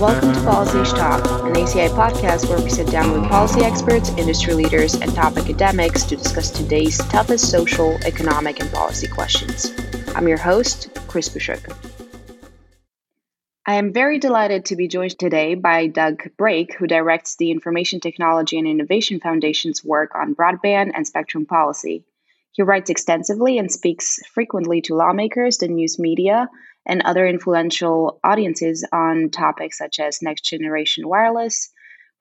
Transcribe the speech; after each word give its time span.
Welcome 0.00 0.32
to 0.32 0.40
Policy 0.42 0.96
Talk, 0.96 1.24
an 1.44 1.54
ACI 1.54 1.88
podcast 1.88 2.48
where 2.48 2.60
we 2.60 2.70
sit 2.70 2.86
down 2.86 3.10
with 3.10 3.28
policy 3.28 3.62
experts, 3.62 4.10
industry 4.10 4.54
leaders, 4.54 4.94
and 4.94 5.12
top 5.12 5.36
academics 5.36 6.04
to 6.04 6.14
discuss 6.14 6.52
today's 6.52 6.98
toughest 7.08 7.50
social, 7.50 7.98
economic, 8.06 8.60
and 8.60 8.70
policy 8.70 9.08
questions. 9.08 9.72
I'm 10.14 10.28
your 10.28 10.38
host, 10.38 10.96
Chris 11.08 11.28
Bushuk. 11.28 11.76
I 13.66 13.74
am 13.74 13.92
very 13.92 14.20
delighted 14.20 14.66
to 14.66 14.76
be 14.76 14.86
joined 14.86 15.18
today 15.18 15.56
by 15.56 15.88
Doug 15.88 16.30
Brake, 16.36 16.76
who 16.78 16.86
directs 16.86 17.34
the 17.34 17.50
Information 17.50 17.98
Technology 17.98 18.56
and 18.56 18.68
Innovation 18.68 19.18
Foundation's 19.18 19.84
work 19.84 20.14
on 20.14 20.36
broadband 20.36 20.92
and 20.94 21.08
spectrum 21.08 21.44
policy. 21.44 22.04
He 22.52 22.62
writes 22.62 22.88
extensively 22.88 23.58
and 23.58 23.70
speaks 23.70 24.20
frequently 24.32 24.80
to 24.82 24.94
lawmakers, 24.94 25.58
the 25.58 25.66
news 25.66 25.98
media, 25.98 26.48
and 26.88 27.02
other 27.02 27.26
influential 27.26 28.18
audiences 28.24 28.84
on 28.92 29.30
topics 29.30 29.78
such 29.78 30.00
as 30.00 30.22
next 30.22 30.42
generation 30.42 31.06
wireless, 31.06 31.70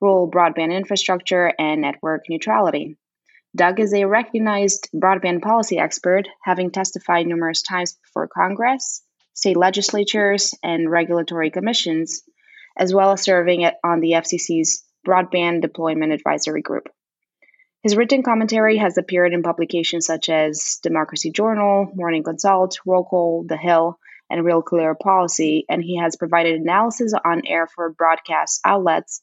rural 0.02 0.30
broadband 0.30 0.76
infrastructure, 0.76 1.54
and 1.58 1.82
network 1.82 2.26
neutrality. 2.30 2.98
Doug 3.56 3.80
is 3.80 3.94
a 3.94 4.06
recognized 4.06 4.90
broadband 4.94 5.42
policy 5.42 5.80
expert, 5.80 6.28
having 6.44 6.70
testified 6.70 7.26
numerous 7.26 7.62
times 7.62 7.98
before 8.04 8.28
Congress, 8.28 9.02
state 9.34 9.58
legislatures, 9.58 10.54
and 10.62 10.92
regulatory 10.92 11.50
commissions, 11.50 12.22
as 12.78 12.94
well 12.94 13.14
as 13.14 13.22
serving 13.22 13.66
on 13.84 14.02
the 14.02 14.12
FCC's 14.12 14.84
Broadband 15.08 15.62
Deployment 15.62 16.12
Advisory 16.12 16.62
Group. 16.62 16.90
His 17.82 17.96
written 17.96 18.22
commentary 18.22 18.78
has 18.78 18.98
appeared 18.98 19.34
in 19.34 19.44
publications 19.44 20.06
such 20.06 20.28
as 20.30 20.80
Democracy 20.84 21.32
Journal, 21.32 21.90
Morning 21.96 22.24
Consult, 22.24 22.80
Roll 22.86 23.06
Call, 23.06 23.46
The 23.48 23.56
Hill, 23.56 23.98
and 24.30 24.46
Real 24.46 24.62
Clear 24.62 24.96
Policy, 24.96 25.66
and 25.70 25.84
he 25.84 25.98
has 25.98 26.16
provided 26.16 26.60
analysis 26.60 27.14
on 27.26 27.46
air 27.46 27.68
for 27.68 27.90
broadcast 27.92 28.62
outlets 28.66 29.22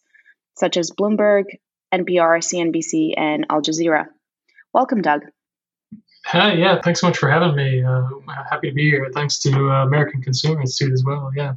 such 0.56 0.76
as 0.76 0.90
Bloomberg, 0.90 1.44
NPR, 1.92 2.38
CNBC, 2.38 3.14
and 3.16 3.46
Al 3.50 3.62
Jazeera. 3.62 4.06
Welcome, 4.72 5.02
Doug. 5.02 5.22
Hi, 6.26 6.54
yeah, 6.54 6.80
thanks 6.80 7.00
so 7.00 7.08
much 7.08 7.18
for 7.18 7.30
having 7.30 7.54
me. 7.54 7.84
Uh, 7.84 8.08
happy 8.50 8.70
to 8.70 8.74
be 8.74 8.90
here. 8.90 9.10
Thanks 9.12 9.38
to 9.40 9.50
uh, 9.70 9.84
American 9.84 10.22
Consumer 10.22 10.60
Institute 10.60 10.92
as 10.92 11.04
well. 11.04 11.30
Yeah. 11.34 11.54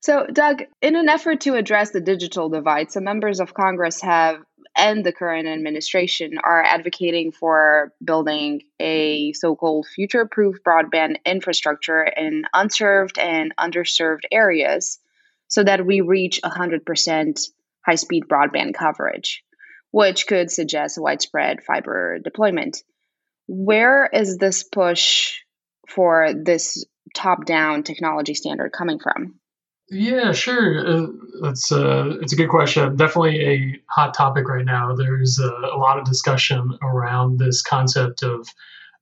So, 0.00 0.26
Doug, 0.32 0.62
in 0.80 0.96
an 0.96 1.08
effort 1.08 1.42
to 1.42 1.56
address 1.56 1.90
the 1.90 2.00
digital 2.00 2.48
divide, 2.48 2.90
some 2.90 3.04
members 3.04 3.40
of 3.40 3.52
Congress 3.52 4.00
have 4.00 4.36
and 4.76 5.04
the 5.04 5.12
current 5.12 5.48
administration 5.48 6.38
are 6.42 6.62
advocating 6.62 7.32
for 7.32 7.92
building 8.02 8.62
a 8.78 9.32
so 9.32 9.56
called 9.56 9.86
future 9.86 10.26
proof 10.26 10.56
broadband 10.66 11.16
infrastructure 11.26 12.02
in 12.02 12.44
unserved 12.54 13.18
and 13.18 13.54
underserved 13.58 14.22
areas 14.30 14.98
so 15.48 15.64
that 15.64 15.84
we 15.84 16.00
reach 16.00 16.40
100% 16.42 17.48
high 17.84 17.94
speed 17.96 18.24
broadband 18.30 18.74
coverage, 18.74 19.42
which 19.90 20.26
could 20.26 20.50
suggest 20.50 21.00
widespread 21.00 21.64
fiber 21.64 22.18
deployment. 22.22 22.82
Where 23.48 24.08
is 24.12 24.38
this 24.38 24.62
push 24.62 25.40
for 25.88 26.32
this 26.32 26.84
top 27.16 27.44
down 27.44 27.82
technology 27.82 28.34
standard 28.34 28.70
coming 28.70 29.00
from? 29.00 29.39
Yeah, 29.90 30.32
sure. 30.32 30.86
Uh, 30.86 31.06
it's 31.48 31.72
a 31.72 31.90
uh, 32.00 32.04
it's 32.20 32.32
a 32.32 32.36
good 32.36 32.48
question. 32.48 32.94
Definitely 32.96 33.40
a 33.44 33.80
hot 33.88 34.14
topic 34.14 34.48
right 34.48 34.64
now. 34.64 34.94
There's 34.94 35.38
a, 35.40 35.50
a 35.50 35.78
lot 35.78 35.98
of 35.98 36.04
discussion 36.04 36.78
around 36.82 37.38
this 37.38 37.60
concept 37.62 38.22
of 38.22 38.48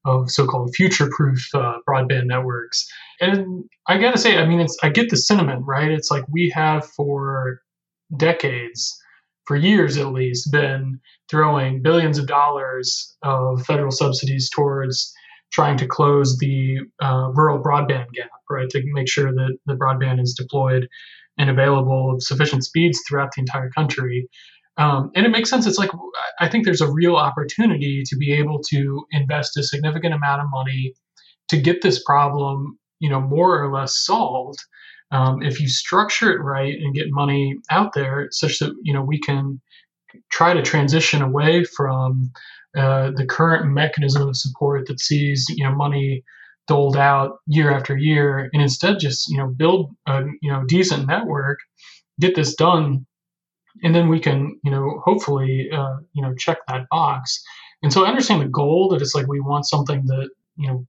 of 0.05 0.31
so-called 0.31 0.75
future-proof 0.75 1.55
uh, 1.55 1.75
broadband 1.87 2.25
networks. 2.27 2.89
And 3.21 3.65
I 3.89 3.99
gotta 3.99 4.17
say, 4.17 4.39
I 4.39 4.47
mean, 4.47 4.61
it's 4.61 4.79
I 4.83 4.89
get 4.89 5.11
the 5.11 5.17
sentiment, 5.19 5.67
right? 5.67 5.91
It's 5.91 6.11
like 6.11 6.25
we 6.31 6.49
have 6.55 6.87
for 6.87 7.61
decades, 8.17 8.99
for 9.47 9.57
years 9.57 9.99
at 9.99 10.13
least, 10.13 10.51
been 10.51 11.01
throwing 11.31 11.83
billions 11.83 12.19
of 12.19 12.27
dollars 12.27 13.15
of 13.23 13.63
federal 13.67 13.91
subsidies 13.91 14.49
towards 14.49 15.13
trying 15.53 15.77
to 15.79 15.87
close 15.87 16.39
the 16.39 16.79
uh, 17.01 17.31
rural 17.35 17.63
broadband 17.63 18.13
gap, 18.13 18.31
right, 18.51 18.69
to 18.71 18.83
make 18.93 19.09
sure 19.09 19.33
that 19.33 19.59
the 19.67 19.75
broadband 19.75 20.21
is 20.21 20.35
deployed 20.35 20.89
and 21.39 21.51
available 21.51 22.13
of 22.13 22.23
sufficient 22.23 22.65
speeds 22.65 23.01
throughout 23.09 23.31
the 23.35 23.41
entire 23.41 23.71
country. 23.71 24.29
Um, 24.77 25.11
and 25.15 25.27
it 25.27 25.31
makes 25.31 25.51
sense. 25.51 25.67
It's 25.67 25.79
like 25.79 25.91
I 26.41 26.49
think 26.49 26.65
there's 26.65 26.81
a 26.81 26.93
real 26.93 27.17
opportunity 27.17 28.03
to 28.07 28.17
be 28.17 28.33
able 28.33 28.61
to 28.71 29.05
invest 29.11 29.57
a 29.57 29.63
significant 29.63 30.15
amount 30.15 30.43
of 30.43 30.49
money 30.51 30.95
to 31.49 31.57
get 31.57 31.83
this 31.83 32.03
problem, 32.05 32.79
you 33.01 33.11
know, 33.11 33.21
more 33.21 33.63
or 33.63 33.73
less 33.73 33.99
solved. 34.05 34.59
Um, 35.11 35.43
if 35.43 35.61
you 35.61 35.69
structure 35.69 36.31
it 36.31 36.41
right 36.41 36.75
and 36.79 36.95
get 36.95 37.07
money 37.11 37.57
out 37.71 37.93
there, 37.95 38.29
such 38.31 38.59
that 38.59 38.73
you 38.83 38.93
know 38.93 39.03
we 39.03 39.19
can 39.19 39.61
try 40.31 40.55
to 40.55 40.63
transition 40.63 41.23
away 41.23 41.65
from 41.65 42.31
uh, 42.77 43.11
the 43.17 43.27
current 43.27 43.73
mechanism 43.73 44.29
of 44.29 44.37
support 44.37 44.87
that 44.87 45.01
sees 45.01 45.47
you 45.49 45.65
know 45.65 45.75
money 45.75 46.23
doled 46.67 46.97
out 46.97 47.39
year 47.47 47.73
after 47.73 47.97
year, 47.97 48.51
and 48.53 48.63
instead 48.63 48.99
just 48.99 49.29
you 49.29 49.37
know 49.39 49.49
build 49.49 49.91
a 50.07 50.25
you 50.43 50.53
know 50.53 50.65
decent 50.67 51.07
network, 51.07 51.59
get 52.21 52.35
this 52.35 52.55
done, 52.55 53.07
and 53.83 53.95
then 53.95 54.09
we 54.09 54.21
can 54.21 54.59
you 54.63 54.71
know 54.71 55.01
hopefully 55.05 55.69
uh, 55.73 55.97
you 56.13 56.23
know 56.23 56.35
check 56.35 56.59
that 56.69 56.87
box. 56.91 57.43
And 57.83 57.93
so 57.93 58.05
I 58.05 58.09
understand 58.09 58.43
the 58.43 58.49
goal 58.49 58.89
that 58.91 59.01
it's 59.01 59.15
like 59.15 59.29
we 59.29 59.41
want 59.41 59.67
something 59.67 60.05
that 60.07 60.29
you 60.57 60.69
know 60.69 60.87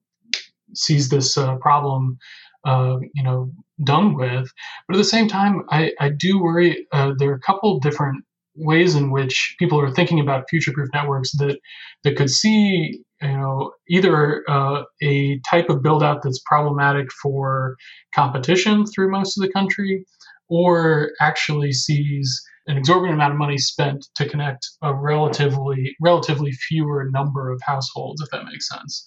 sees 0.74 1.10
this 1.10 1.38
uh, 1.38 1.56
problem 1.56 2.18
uh, 2.66 2.98
you 3.14 3.24
know 3.24 3.52
done 3.84 4.16
with, 4.16 4.52
but 4.88 4.96
at 4.96 4.98
the 4.98 5.04
same 5.06 5.30
time 5.30 5.64
I, 5.70 5.94
I 6.00 6.10
do 6.10 6.42
worry 6.42 6.88
uh, 6.92 7.14
there 7.18 7.32
are 7.32 7.36
a 7.36 7.40
couple 7.40 7.80
different 7.80 8.26
ways 8.60 8.96
in 8.96 9.12
which 9.12 9.56
people 9.58 9.80
are 9.80 9.92
thinking 9.92 10.20
about 10.20 10.50
future-proof 10.50 10.90
networks 10.94 11.32
that 11.34 11.58
that 12.04 12.16
could 12.16 12.30
see 12.30 13.02
you 13.22 13.28
know 13.28 13.72
either 13.90 14.44
uh, 14.50 14.84
a 15.02 15.40
type 15.50 15.70
of 15.70 15.82
build 15.82 16.04
out 16.04 16.22
that's 16.24 16.42
problematic 16.46 17.08
for 17.22 17.76
competition 18.14 18.86
through 18.86 19.12
most 19.12 19.38
of 19.38 19.42
the 19.42 19.52
country 19.52 20.06
or 20.50 21.12
actually 21.22 21.72
sees 21.72 22.42
an 22.68 22.78
exorbitant 22.78 23.16
amount 23.16 23.34
of 23.34 23.40
money 23.40 23.58
spent 23.58 24.08
to 24.16 24.28
connect 24.28 24.68
a 24.82 24.94
relatively 24.94 25.96
relatively 26.02 26.52
fewer 26.52 27.10
number 27.12 27.52
of 27.52 27.60
households 27.64 28.22
if 28.22 28.30
that 28.32 28.46
makes 28.46 28.68
sense. 28.68 29.04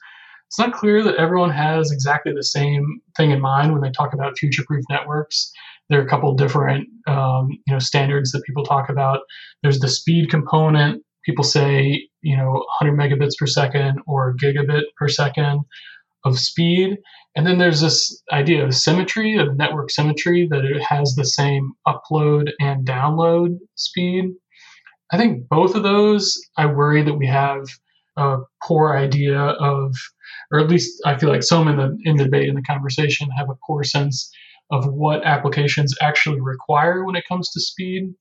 It's 0.48 0.58
not 0.58 0.74
clear 0.74 1.02
that 1.02 1.16
everyone 1.16 1.50
has 1.50 1.90
exactly 1.90 2.34
the 2.34 2.44
same 2.44 3.00
thing 3.16 3.30
in 3.30 3.40
mind 3.40 3.72
when 3.72 3.80
they 3.80 3.90
talk 3.90 4.12
about 4.12 4.36
future 4.36 4.62
proof 4.66 4.84
networks 4.90 5.50
there 5.92 6.00
are 6.00 6.04
a 6.04 6.08
couple 6.08 6.34
different 6.34 6.88
um, 7.06 7.48
you 7.66 7.72
know 7.72 7.78
standards 7.78 8.32
that 8.32 8.42
people 8.44 8.64
talk 8.64 8.88
about. 8.88 9.20
There's 9.62 9.80
the 9.80 9.88
speed 9.88 10.30
component. 10.30 11.02
People 11.24 11.44
say 11.44 12.08
you 12.22 12.36
know 12.36 12.64
100 12.80 12.98
megabits 12.98 13.36
per 13.38 13.46
second 13.46 14.00
or 14.06 14.34
gigabit 14.34 14.82
per 14.96 15.08
second 15.08 15.60
of 16.24 16.38
speed. 16.38 16.98
And 17.34 17.46
then 17.46 17.58
there's 17.58 17.80
this 17.80 18.22
idea 18.32 18.64
of 18.64 18.74
symmetry, 18.74 19.36
of 19.36 19.56
network 19.56 19.90
symmetry, 19.90 20.46
that 20.50 20.64
it 20.64 20.82
has 20.82 21.14
the 21.14 21.24
same 21.24 21.72
upload 21.86 22.50
and 22.60 22.86
download 22.86 23.58
speed. 23.74 24.26
I 25.12 25.16
think 25.18 25.48
both 25.48 25.74
of 25.74 25.82
those, 25.82 26.40
I 26.56 26.66
worry 26.66 27.02
that 27.02 27.14
we 27.14 27.26
have 27.26 27.64
a 28.16 28.38
poor 28.62 28.96
idea 28.96 29.38
of, 29.38 29.94
or 30.50 30.60
at 30.60 30.68
least 30.68 31.02
I 31.04 31.16
feel 31.18 31.30
like 31.30 31.42
some 31.42 31.68
in 31.68 31.76
the 31.76 31.96
in 32.04 32.16
the 32.16 32.24
debate 32.24 32.48
in 32.48 32.54
the 32.54 32.62
conversation 32.62 33.28
have 33.36 33.50
a 33.50 33.58
poor 33.66 33.82
sense 33.82 34.30
of 34.72 34.86
what 34.86 35.24
applications 35.24 35.94
actually 36.00 36.40
require 36.40 37.04
when 37.04 37.14
it 37.14 37.24
comes 37.28 37.50
to 37.50 37.60
speed 37.60 38.14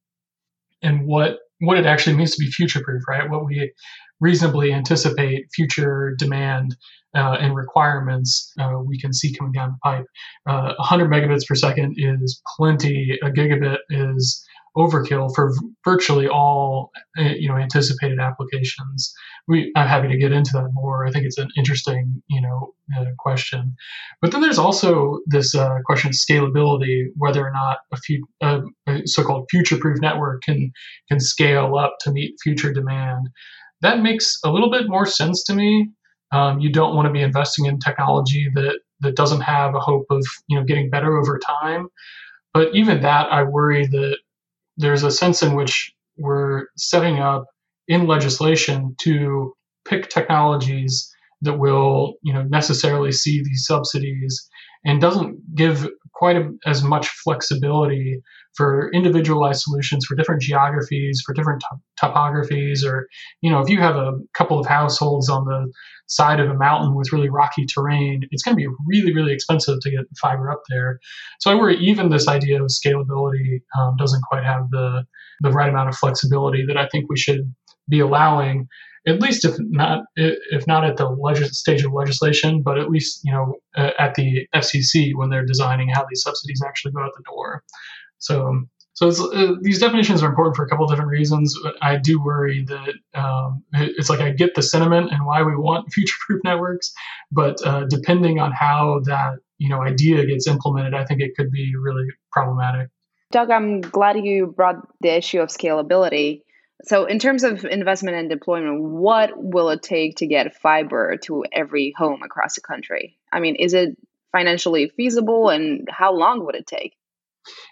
and 0.83 1.07
what 1.07 1.39
what 1.59 1.77
it 1.77 1.85
actually 1.85 2.15
means 2.15 2.35
to 2.35 2.43
be 2.43 2.49
future 2.51 2.81
proof, 2.83 3.03
right? 3.07 3.29
What 3.29 3.45
we 3.45 3.71
reasonably 4.19 4.73
anticipate 4.73 5.45
future 5.53 6.15
demand 6.17 6.75
uh, 7.15 7.37
and 7.39 7.55
requirements 7.55 8.51
uh, 8.59 8.79
we 8.85 8.99
can 8.99 9.13
see 9.13 9.35
coming 9.35 9.53
down 9.53 9.71
the 9.71 9.77
pipe. 9.83 10.05
Uh, 10.47 10.73
100 10.77 11.09
megabits 11.09 11.47
per 11.47 11.55
second 11.55 11.95
is 11.97 12.41
plenty. 12.57 13.17
A 13.23 13.29
gigabit 13.29 13.77
is 13.89 14.45
overkill 14.77 15.33
for 15.35 15.53
virtually 15.83 16.27
all 16.27 16.91
eh, 17.17 17.33
you 17.37 17.49
know 17.49 17.57
anticipated 17.57 18.19
applications. 18.19 19.13
We 19.47 19.71
I'm 19.75 19.87
happy 19.87 20.07
to 20.07 20.17
get 20.17 20.31
into 20.31 20.51
that 20.53 20.69
more. 20.73 21.05
I 21.05 21.11
think 21.11 21.25
it's 21.25 21.37
an 21.37 21.49
interesting 21.57 22.21
you 22.29 22.41
know 22.41 22.73
uh, 22.97 23.05
question. 23.17 23.75
But 24.21 24.31
then 24.31 24.41
there's 24.41 24.57
also 24.57 25.19
this 25.25 25.55
uh, 25.55 25.79
question 25.85 26.09
of 26.09 26.15
scalability, 26.15 27.05
whether 27.17 27.45
or 27.45 27.51
not 27.51 27.79
a, 27.91 27.97
few, 27.97 28.25
uh, 28.41 28.61
a 28.87 29.05
so-called 29.05 29.47
future-proof 29.49 29.99
network 30.01 30.43
can 30.43 30.71
can 31.09 31.19
scale 31.19 31.77
up 31.77 31.95
to 32.01 32.11
meet 32.11 32.35
future 32.41 32.73
demand. 32.73 33.29
That 33.81 34.01
makes 34.01 34.37
a 34.45 34.51
little 34.51 34.69
bit 34.69 34.87
more 34.87 35.05
sense 35.05 35.43
to 35.45 35.53
me. 35.53 35.89
Um, 36.31 36.59
you 36.59 36.71
don't 36.71 36.95
want 36.95 37.07
to 37.07 37.11
be 37.11 37.21
investing 37.21 37.65
in 37.65 37.79
technology 37.79 38.49
that 38.55 38.79
that 39.01 39.15
doesn't 39.15 39.41
have 39.41 39.75
a 39.75 39.79
hope 39.79 40.05
of 40.09 40.25
you 40.47 40.57
know 40.57 40.63
getting 40.65 40.89
better 40.89 41.17
over 41.17 41.39
time. 41.39 41.87
But 42.53 42.69
even 42.73 43.01
that, 43.01 43.31
I 43.31 43.43
worry 43.43 43.87
that 43.87 44.17
there's 44.77 45.03
a 45.03 45.11
sense 45.11 45.41
in 45.41 45.55
which 45.55 45.91
we're 46.17 46.65
setting 46.77 47.19
up 47.19 47.45
in 47.87 48.07
legislation 48.07 48.95
to 49.01 49.53
pick 49.85 50.09
technologies 50.09 51.09
that 51.41 51.57
will 51.57 52.15
you 52.21 52.33
know 52.33 52.43
necessarily 52.43 53.11
see 53.11 53.41
these 53.43 53.65
subsidies 53.65 54.47
and 54.85 55.01
doesn't 55.01 55.37
give 55.55 55.87
quite 56.13 56.35
a, 56.35 56.49
as 56.65 56.83
much 56.83 57.07
flexibility 57.07 58.21
for 58.55 58.91
individualized 58.91 59.61
solutions 59.61 60.05
for 60.05 60.15
different 60.15 60.41
geographies, 60.41 61.21
for 61.25 61.33
different 61.33 61.63
topographies, 62.01 62.83
or 62.85 63.07
you 63.41 63.51
know, 63.51 63.59
if 63.59 63.69
you 63.69 63.79
have 63.79 63.95
a 63.95 64.13
couple 64.33 64.59
of 64.59 64.65
households 64.65 65.29
on 65.29 65.45
the 65.45 65.71
side 66.07 66.39
of 66.39 66.49
a 66.49 66.53
mountain 66.53 66.93
with 66.95 67.13
really 67.13 67.29
rocky 67.29 67.65
terrain, 67.65 68.23
it's 68.31 68.43
going 68.43 68.55
to 68.55 68.61
be 68.61 68.67
really, 68.85 69.13
really 69.13 69.33
expensive 69.33 69.79
to 69.79 69.91
get 69.91 70.01
fiber 70.19 70.51
up 70.51 70.61
there. 70.69 70.99
So 71.39 71.51
I 71.51 71.55
worry 71.55 71.77
even 71.77 72.09
this 72.09 72.27
idea 72.27 72.61
of 72.61 72.69
scalability 72.69 73.61
um, 73.79 73.95
doesn't 73.97 74.23
quite 74.23 74.43
have 74.43 74.69
the 74.71 75.05
the 75.41 75.51
right 75.51 75.69
amount 75.69 75.89
of 75.89 75.95
flexibility 75.95 76.65
that 76.67 76.77
I 76.77 76.87
think 76.87 77.09
we 77.09 77.17
should 77.17 77.53
be 77.89 77.99
allowing 77.99 78.67
at 79.07 79.19
least 79.19 79.45
if 79.45 79.55
not 79.59 80.03
if 80.15 80.67
not 80.67 80.85
at 80.85 80.97
the 80.97 81.09
legis- 81.09 81.57
stage 81.57 81.83
of 81.83 81.91
legislation, 81.91 82.61
but 82.61 82.77
at 82.77 82.89
least 82.89 83.21
you 83.23 83.31
know 83.31 83.55
at 83.75 84.13
the 84.15 84.47
FCC 84.53 85.11
when 85.15 85.29
they're 85.29 85.45
designing 85.45 85.89
how 85.89 86.05
these 86.09 86.21
subsidies 86.21 86.61
actually 86.65 86.91
go 86.91 87.01
out 87.01 87.11
the 87.17 87.23
door. 87.23 87.63
So 88.21 88.63
so 88.93 89.07
uh, 89.07 89.55
these 89.61 89.79
definitions 89.79 90.21
are 90.21 90.29
important 90.29 90.55
for 90.55 90.65
a 90.65 90.69
couple 90.69 90.85
different 90.87 91.11
reasons. 91.11 91.57
I 91.81 91.95
do 91.97 92.21
worry 92.21 92.65
that 92.65 92.93
um, 93.19 93.63
it's 93.73 94.09
like 94.09 94.19
I 94.19 94.31
get 94.31 94.53
the 94.53 94.61
sentiment 94.61 95.11
and 95.11 95.25
why 95.25 95.43
we 95.43 95.55
want 95.55 95.91
future-proof 95.93 96.41
networks, 96.43 96.91
but 97.31 97.65
uh, 97.65 97.85
depending 97.85 98.39
on 98.39 98.51
how 98.51 99.01
that 99.05 99.35
you 99.57 99.69
know 99.69 99.81
idea 99.81 100.25
gets 100.25 100.47
implemented, 100.47 100.93
I 100.93 101.05
think 101.05 101.21
it 101.21 101.35
could 101.35 101.51
be 101.51 101.73
really 101.75 102.05
problematic. 102.31 102.89
Doug, 103.31 103.49
I'm 103.49 103.81
glad 103.81 104.17
you 104.17 104.47
brought 104.47 104.75
the 104.99 105.15
issue 105.15 105.39
of 105.39 105.49
scalability 105.49 106.41
so, 106.83 107.05
in 107.05 107.19
terms 107.19 107.43
of 107.43 107.63
investment 107.63 108.17
and 108.17 108.29
deployment, 108.29 108.81
what 108.81 109.31
will 109.35 109.69
it 109.69 109.83
take 109.83 110.17
to 110.17 110.27
get 110.27 110.57
fiber 110.57 111.17
to 111.23 111.45
every 111.51 111.93
home 111.95 112.23
across 112.23 112.55
the 112.55 112.61
country? 112.61 113.17
I 113.31 113.39
mean, 113.39 113.55
is 113.55 113.73
it 113.73 113.97
financially 114.31 114.89
feasible 114.89 115.49
and 115.49 115.87
how 115.89 116.13
long 116.13 116.45
would 116.45 116.55
it 116.55 116.65
take? 116.65 116.95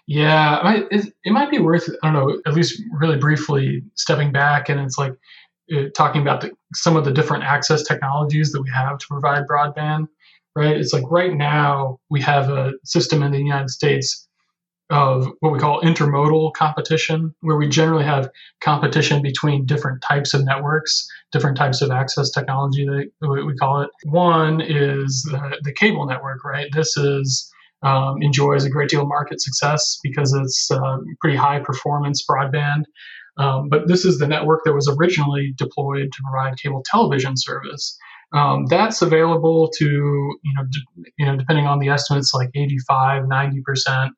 Yeah, 0.06 0.84
it, 0.90 1.12
it 1.24 1.32
might 1.32 1.50
be 1.50 1.58
worth, 1.58 1.88
I 2.02 2.10
don't 2.10 2.14
know, 2.14 2.40
at 2.46 2.54
least 2.54 2.82
really 2.98 3.16
briefly 3.16 3.82
stepping 3.94 4.32
back 4.32 4.68
and 4.68 4.80
it's 4.80 4.98
like 4.98 5.12
uh, 5.74 5.84
talking 5.96 6.22
about 6.22 6.40
the, 6.40 6.50
some 6.74 6.96
of 6.96 7.04
the 7.04 7.12
different 7.12 7.44
access 7.44 7.82
technologies 7.82 8.52
that 8.52 8.62
we 8.62 8.70
have 8.70 8.98
to 8.98 9.06
provide 9.08 9.44
broadband, 9.46 10.08
right? 10.56 10.76
It's 10.76 10.92
like 10.92 11.04
right 11.10 11.32
now 11.32 11.98
we 12.10 12.20
have 12.22 12.50
a 12.50 12.72
system 12.84 13.22
in 13.22 13.30
the 13.32 13.38
United 13.38 13.70
States 13.70 14.26
of 14.90 15.28
what 15.38 15.52
we 15.52 15.58
call 15.60 15.80
intermodal 15.82 16.52
competition, 16.54 17.32
where 17.42 17.56
we 17.56 17.68
generally 17.68 18.04
have 18.04 18.28
competition 18.60 19.22
between 19.22 19.64
different 19.64 20.02
types 20.02 20.34
of 20.34 20.44
networks, 20.44 21.06
different 21.30 21.56
types 21.56 21.80
of 21.80 21.92
access 21.92 22.30
technology, 22.30 22.84
that 22.84 23.10
we 23.46 23.54
call 23.54 23.82
it. 23.82 23.90
One 24.04 24.60
is 24.60 25.22
the, 25.30 25.58
the 25.62 25.72
cable 25.72 26.06
network, 26.06 26.44
right? 26.44 26.68
This 26.72 26.96
is 26.96 27.48
um, 27.82 28.16
enjoys 28.20 28.64
a 28.64 28.70
great 28.70 28.90
deal 28.90 29.02
of 29.02 29.08
market 29.08 29.40
success 29.40 29.98
because 30.02 30.32
it's 30.32 30.70
uh, 30.70 30.98
pretty 31.20 31.36
high 31.36 31.60
performance 31.60 32.24
broadband. 32.28 32.84
Um, 33.38 33.68
but 33.68 33.88
this 33.88 34.04
is 34.04 34.18
the 34.18 34.26
network 34.26 34.64
that 34.64 34.74
was 34.74 34.88
originally 34.98 35.54
deployed 35.56 36.12
to 36.12 36.22
provide 36.22 36.58
cable 36.58 36.82
television 36.84 37.36
service. 37.36 37.96
Um, 38.32 38.66
that's 38.66 39.02
available 39.02 39.70
to 39.78 39.84
you 39.84 40.54
know 40.54 40.62
d- 40.70 41.10
you 41.18 41.26
know 41.26 41.36
depending 41.36 41.66
on 41.66 41.80
the 41.80 41.88
estimates 41.88 42.32
like 42.32 42.50
85 42.54 43.26
90 43.26 43.62
percent 43.62 44.12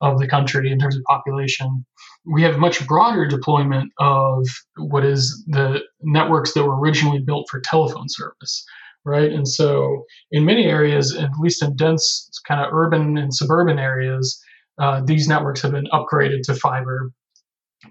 of 0.00 0.18
the 0.18 0.26
country 0.26 0.70
in 0.70 0.78
terms 0.78 0.96
of 0.96 1.02
population. 1.04 1.86
We 2.24 2.42
have 2.42 2.58
much 2.58 2.86
broader 2.86 3.26
deployment 3.26 3.92
of 3.98 4.46
what 4.76 5.04
is 5.04 5.44
the 5.46 5.80
networks 6.02 6.54
that 6.54 6.64
were 6.64 6.78
originally 6.78 7.20
built 7.20 7.48
for 7.50 7.60
telephone 7.60 8.08
service, 8.08 8.64
right? 9.04 9.30
And 9.32 9.46
so, 9.46 10.04
in 10.30 10.44
many 10.44 10.66
areas, 10.66 11.14
at 11.14 11.30
least 11.38 11.62
in 11.62 11.76
dense 11.76 12.30
kind 12.46 12.60
of 12.60 12.72
urban 12.72 13.18
and 13.18 13.34
suburban 13.34 13.78
areas, 13.78 14.40
uh, 14.80 15.02
these 15.04 15.28
networks 15.28 15.62
have 15.62 15.72
been 15.72 15.88
upgraded 15.92 16.42
to 16.44 16.54
fiber. 16.54 17.10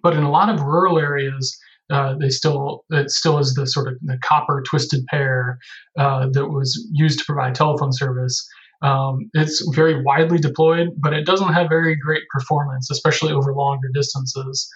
But 0.02 0.16
in 0.16 0.24
a 0.24 0.32
lot 0.32 0.50
of 0.50 0.62
rural 0.62 0.98
areas, 1.00 1.58
uh, 1.92 2.16
they 2.20 2.30
still 2.30 2.86
it 2.90 3.10
still 3.10 3.38
is 3.38 3.54
the 3.54 3.68
sort 3.68 3.88
of 3.90 3.96
the 4.02 4.18
copper 4.24 4.64
twisted 4.68 5.06
pair 5.08 5.58
uh, 6.00 6.28
that 6.32 6.48
was 6.48 6.88
used 6.92 7.20
to 7.20 7.26
provide 7.26 7.56
telephone 7.56 7.92
service. 7.92 8.48
Um, 8.82 9.30
it's 9.34 9.64
very 9.76 10.02
widely 10.02 10.40
deployed, 10.40 10.90
but 10.98 11.14
it 11.14 11.26
doesn't 11.26 11.54
have 11.54 11.70
very 11.70 11.96
great 11.96 12.24
performance, 12.34 12.90
especially 12.90 13.32
over 13.32 13.54
longer 13.54 13.90
distances. 13.94 14.68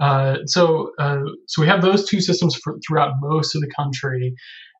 Uh, 0.00 0.38
so, 0.46 0.90
uh, 0.98 1.20
so 1.48 1.60
we 1.60 1.68
have 1.68 1.82
those 1.82 2.08
two 2.08 2.20
systems 2.20 2.56
for, 2.56 2.78
throughout 2.86 3.12
most 3.20 3.54
of 3.54 3.60
the 3.60 3.70
country, 3.76 4.34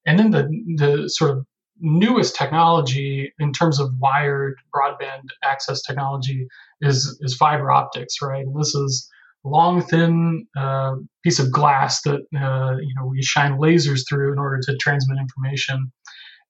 and 0.06 0.19
then 0.19 0.31
the 0.31 0.49
the 0.76 1.08
sort 1.08 1.31
of 1.32 1.46
newest 1.81 2.37
technology 2.37 3.32
in 3.38 3.52
terms 3.52 3.81
of 3.81 3.90
wired 3.99 4.54
broadband 4.75 5.28
access 5.44 5.82
technology 5.82 6.46
is 6.81 7.19
is 7.22 7.37
fiber 7.37 7.70
optics, 7.70 8.16
right? 8.22 8.44
And 8.44 8.58
this 8.58 8.75
is 8.75 9.08
a 9.44 9.49
long, 9.49 9.82
thin 9.82 10.46
uh, 10.56 10.94
piece 11.25 11.40
of 11.40 11.50
glass 11.50 12.02
that 12.02 12.20
uh, 12.37 12.76
you 12.81 12.94
know 12.96 13.06
we 13.06 13.22
shine 13.22 13.58
lasers 13.58 14.02
through 14.08 14.32
in 14.32 14.38
order 14.38 14.60
to 14.62 14.76
transmit 14.76 15.19
information 15.19 15.90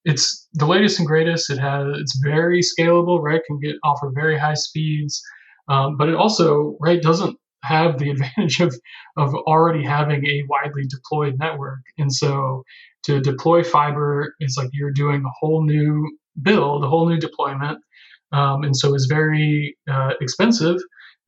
it's 0.04 0.48
the 0.54 0.66
latest 0.66 0.98
and 0.98 1.06
greatest. 1.06 1.50
It 1.50 1.58
has 1.58 1.86
it's 1.98 2.18
very 2.22 2.60
scalable, 2.60 3.20
right? 3.20 3.40
Can 3.46 3.60
get 3.60 3.76
offer 3.84 4.10
very 4.14 4.38
high 4.38 4.54
speeds, 4.54 5.22
um, 5.68 5.96
but 5.96 6.08
it 6.08 6.14
also 6.14 6.76
right 6.80 7.00
doesn't 7.00 7.36
have 7.62 7.98
the 7.98 8.10
advantage 8.14 8.60
of 8.60 8.74
of 9.16 9.34
already 9.34 9.84
having 9.84 10.26
a 10.26 10.42
widely 10.48 10.86
deployed 10.86 11.38
network. 11.38 11.80
And 11.98 12.12
so 12.12 12.64
to 13.04 13.20
deploy 13.20 13.62
fiber 13.64 14.34
is 14.40 14.56
like 14.56 14.70
you're 14.72 14.92
doing 14.92 15.24
a 15.24 15.32
whole 15.40 15.64
new 15.64 16.16
build, 16.40 16.84
a 16.84 16.88
whole 16.88 17.08
new 17.08 17.18
deployment, 17.18 17.78
um, 18.32 18.62
and 18.64 18.76
so 18.76 18.94
it's 18.94 19.06
very 19.06 19.76
uh, 19.90 20.12
expensive 20.20 20.78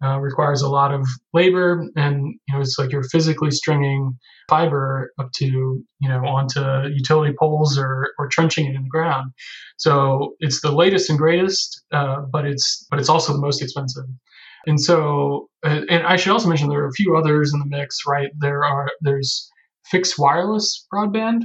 uh, 0.05 0.19
requires 0.19 0.61
a 0.61 0.69
lot 0.69 0.93
of 0.93 1.07
labor 1.33 1.89
and 1.97 2.35
you 2.49 2.55
know 2.55 2.61
it's 2.61 2.79
like 2.79 2.91
you're 2.91 3.05
physically 3.05 3.51
stringing 3.51 4.19
fiber 4.51 5.13
up 5.19 5.31
to 5.33 5.47
you 5.47 6.09
know 6.09 6.21
onto 6.27 6.61
utility 6.93 7.35
poles 7.39 7.79
or, 7.79 8.13
or 8.19 8.29
trenching 8.29 8.67
it 8.67 8.75
in 8.75 8.83
the 8.83 8.89
ground 8.89 9.31
so 9.77 10.35
it's 10.41 10.61
the 10.61 10.73
latest 10.73 11.09
and 11.09 11.19
greatest 11.19 11.83
uh, 11.93 12.21
but 12.33 12.45
it's 12.45 12.87
but 12.91 12.99
it's 12.99 13.09
also 13.09 13.33
the 13.33 13.41
most 13.41 13.63
expensive 13.63 14.05
and 14.66 14.81
so 14.81 15.49
uh, 15.64 15.81
and 15.88 16.06
i 16.06 16.16
should 16.16 16.32
also 16.32 16.49
mention 16.49 16.69
there 16.69 16.82
are 16.82 16.88
a 16.88 16.93
few 16.93 17.16
others 17.16 17.52
in 17.52 17.61
the 17.61 17.66
mix 17.66 18.00
right 18.06 18.31
there 18.38 18.64
are 18.64 18.90
there's 19.00 19.50
fixed 19.84 20.19
wireless 20.19 20.87
broadband 20.93 21.43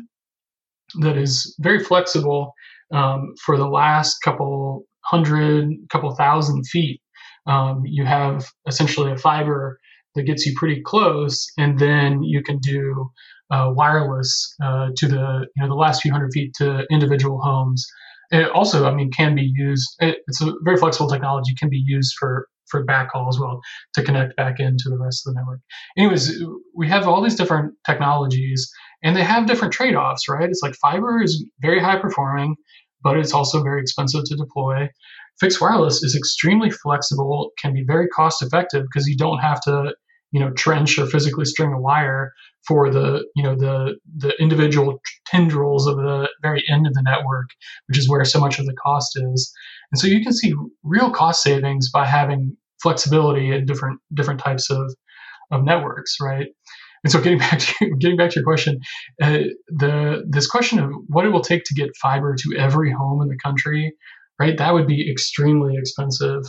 that 1.01 1.17
is 1.17 1.55
very 1.59 1.83
flexible 1.83 2.53
um, 2.91 3.33
for 3.45 3.57
the 3.57 3.67
last 3.67 4.17
couple 4.23 4.83
hundred 5.05 5.69
couple 5.91 6.13
thousand 6.15 6.65
feet 6.67 7.01
um, 7.47 7.83
you 7.85 8.05
have 8.05 8.45
essentially 8.67 9.11
a 9.11 9.17
fiber 9.17 9.79
that 10.15 10.23
gets 10.23 10.45
you 10.45 10.53
pretty 10.55 10.81
close, 10.81 11.47
and 11.57 11.79
then 11.79 12.23
you 12.23 12.43
can 12.43 12.59
do 12.59 13.09
uh, 13.51 13.71
wireless 13.73 14.55
uh, 14.63 14.89
to 14.97 15.07
the 15.07 15.47
you 15.55 15.63
know 15.63 15.67
the 15.67 15.75
last 15.75 16.01
few 16.01 16.11
hundred 16.11 16.31
feet 16.33 16.53
to 16.55 16.85
individual 16.91 17.39
homes. 17.41 17.85
It 18.31 18.49
also, 18.51 18.85
I 18.85 18.93
mean, 18.93 19.09
can 19.11 19.33
be 19.33 19.51
used. 19.55 19.95
It, 19.99 20.17
it's 20.27 20.41
a 20.41 20.53
very 20.63 20.77
flexible 20.77 21.09
technology. 21.09 21.53
Can 21.57 21.69
be 21.69 21.83
used 21.83 22.15
for 22.19 22.47
for 22.69 22.85
backhaul 22.85 23.29
as 23.29 23.39
well 23.39 23.59
to 23.93 24.03
connect 24.03 24.35
back 24.35 24.59
into 24.59 24.85
the 24.89 24.97
rest 24.97 25.25
of 25.25 25.33
the 25.33 25.39
network. 25.39 25.59
Anyways, 25.97 26.43
we 26.75 26.87
have 26.87 27.07
all 27.07 27.21
these 27.21 27.35
different 27.35 27.73
technologies, 27.85 28.71
and 29.03 29.15
they 29.15 29.23
have 29.23 29.47
different 29.47 29.73
trade-offs, 29.73 30.27
right? 30.29 30.49
It's 30.49 30.61
like 30.61 30.75
fiber 30.75 31.21
is 31.21 31.45
very 31.59 31.79
high 31.79 31.99
performing, 31.99 32.55
but 33.03 33.17
it's 33.17 33.33
also 33.33 33.63
very 33.63 33.81
expensive 33.81 34.23
to 34.25 34.35
deploy 34.35 34.89
fixed 35.39 35.61
wireless 35.61 36.03
is 36.03 36.15
extremely 36.15 36.69
flexible, 36.69 37.51
can 37.57 37.73
be 37.73 37.83
very 37.83 38.07
cost 38.07 38.41
effective 38.41 38.83
because 38.83 39.07
you 39.07 39.15
don't 39.15 39.39
have 39.39 39.61
to, 39.61 39.93
you 40.31 40.39
know, 40.39 40.51
trench 40.51 40.97
or 40.97 41.05
physically 41.05 41.45
string 41.45 41.73
a 41.73 41.79
wire 41.79 42.33
for 42.67 42.89
the, 42.91 43.25
you 43.35 43.43
know, 43.43 43.55
the 43.55 43.95
the 44.17 44.33
individual 44.39 45.01
tendrils 45.25 45.87
of 45.87 45.97
the 45.97 46.29
very 46.41 46.63
end 46.69 46.87
of 46.87 46.93
the 46.93 47.01
network, 47.03 47.49
which 47.87 47.97
is 47.97 48.09
where 48.09 48.23
so 48.25 48.39
much 48.39 48.59
of 48.59 48.65
the 48.65 48.75
cost 48.75 49.17
is. 49.17 49.51
And 49.91 49.99
so 49.99 50.07
you 50.07 50.21
can 50.23 50.33
see 50.33 50.53
real 50.83 51.09
cost 51.11 51.41
savings 51.41 51.89
by 51.91 52.05
having 52.05 52.55
flexibility 52.81 53.51
in 53.51 53.65
different 53.65 53.99
different 54.13 54.39
types 54.39 54.69
of 54.69 54.93
of 55.51 55.63
networks, 55.63 56.17
right? 56.21 56.47
And 57.03 57.11
so, 57.11 57.21
getting 57.21 57.39
back 57.45 57.59
to 57.59 57.95
getting 57.99 58.17
back 58.17 58.31
to 58.31 58.35
your 58.35 58.45
question, 58.45 58.79
uh, 59.21 59.39
the 59.67 60.23
this 60.29 60.47
question 60.47 60.79
of 60.79 60.91
what 61.07 61.25
it 61.25 61.29
will 61.29 61.41
take 61.41 61.63
to 61.65 61.73
get 61.73 61.89
fiber 62.01 62.35
to 62.35 62.57
every 62.57 62.91
home 62.91 63.21
in 63.21 63.29
the 63.29 63.37
country 63.37 63.93
right? 64.39 64.57
That 64.57 64.73
would 64.73 64.87
be 64.87 65.11
extremely 65.11 65.75
expensive, 65.77 66.43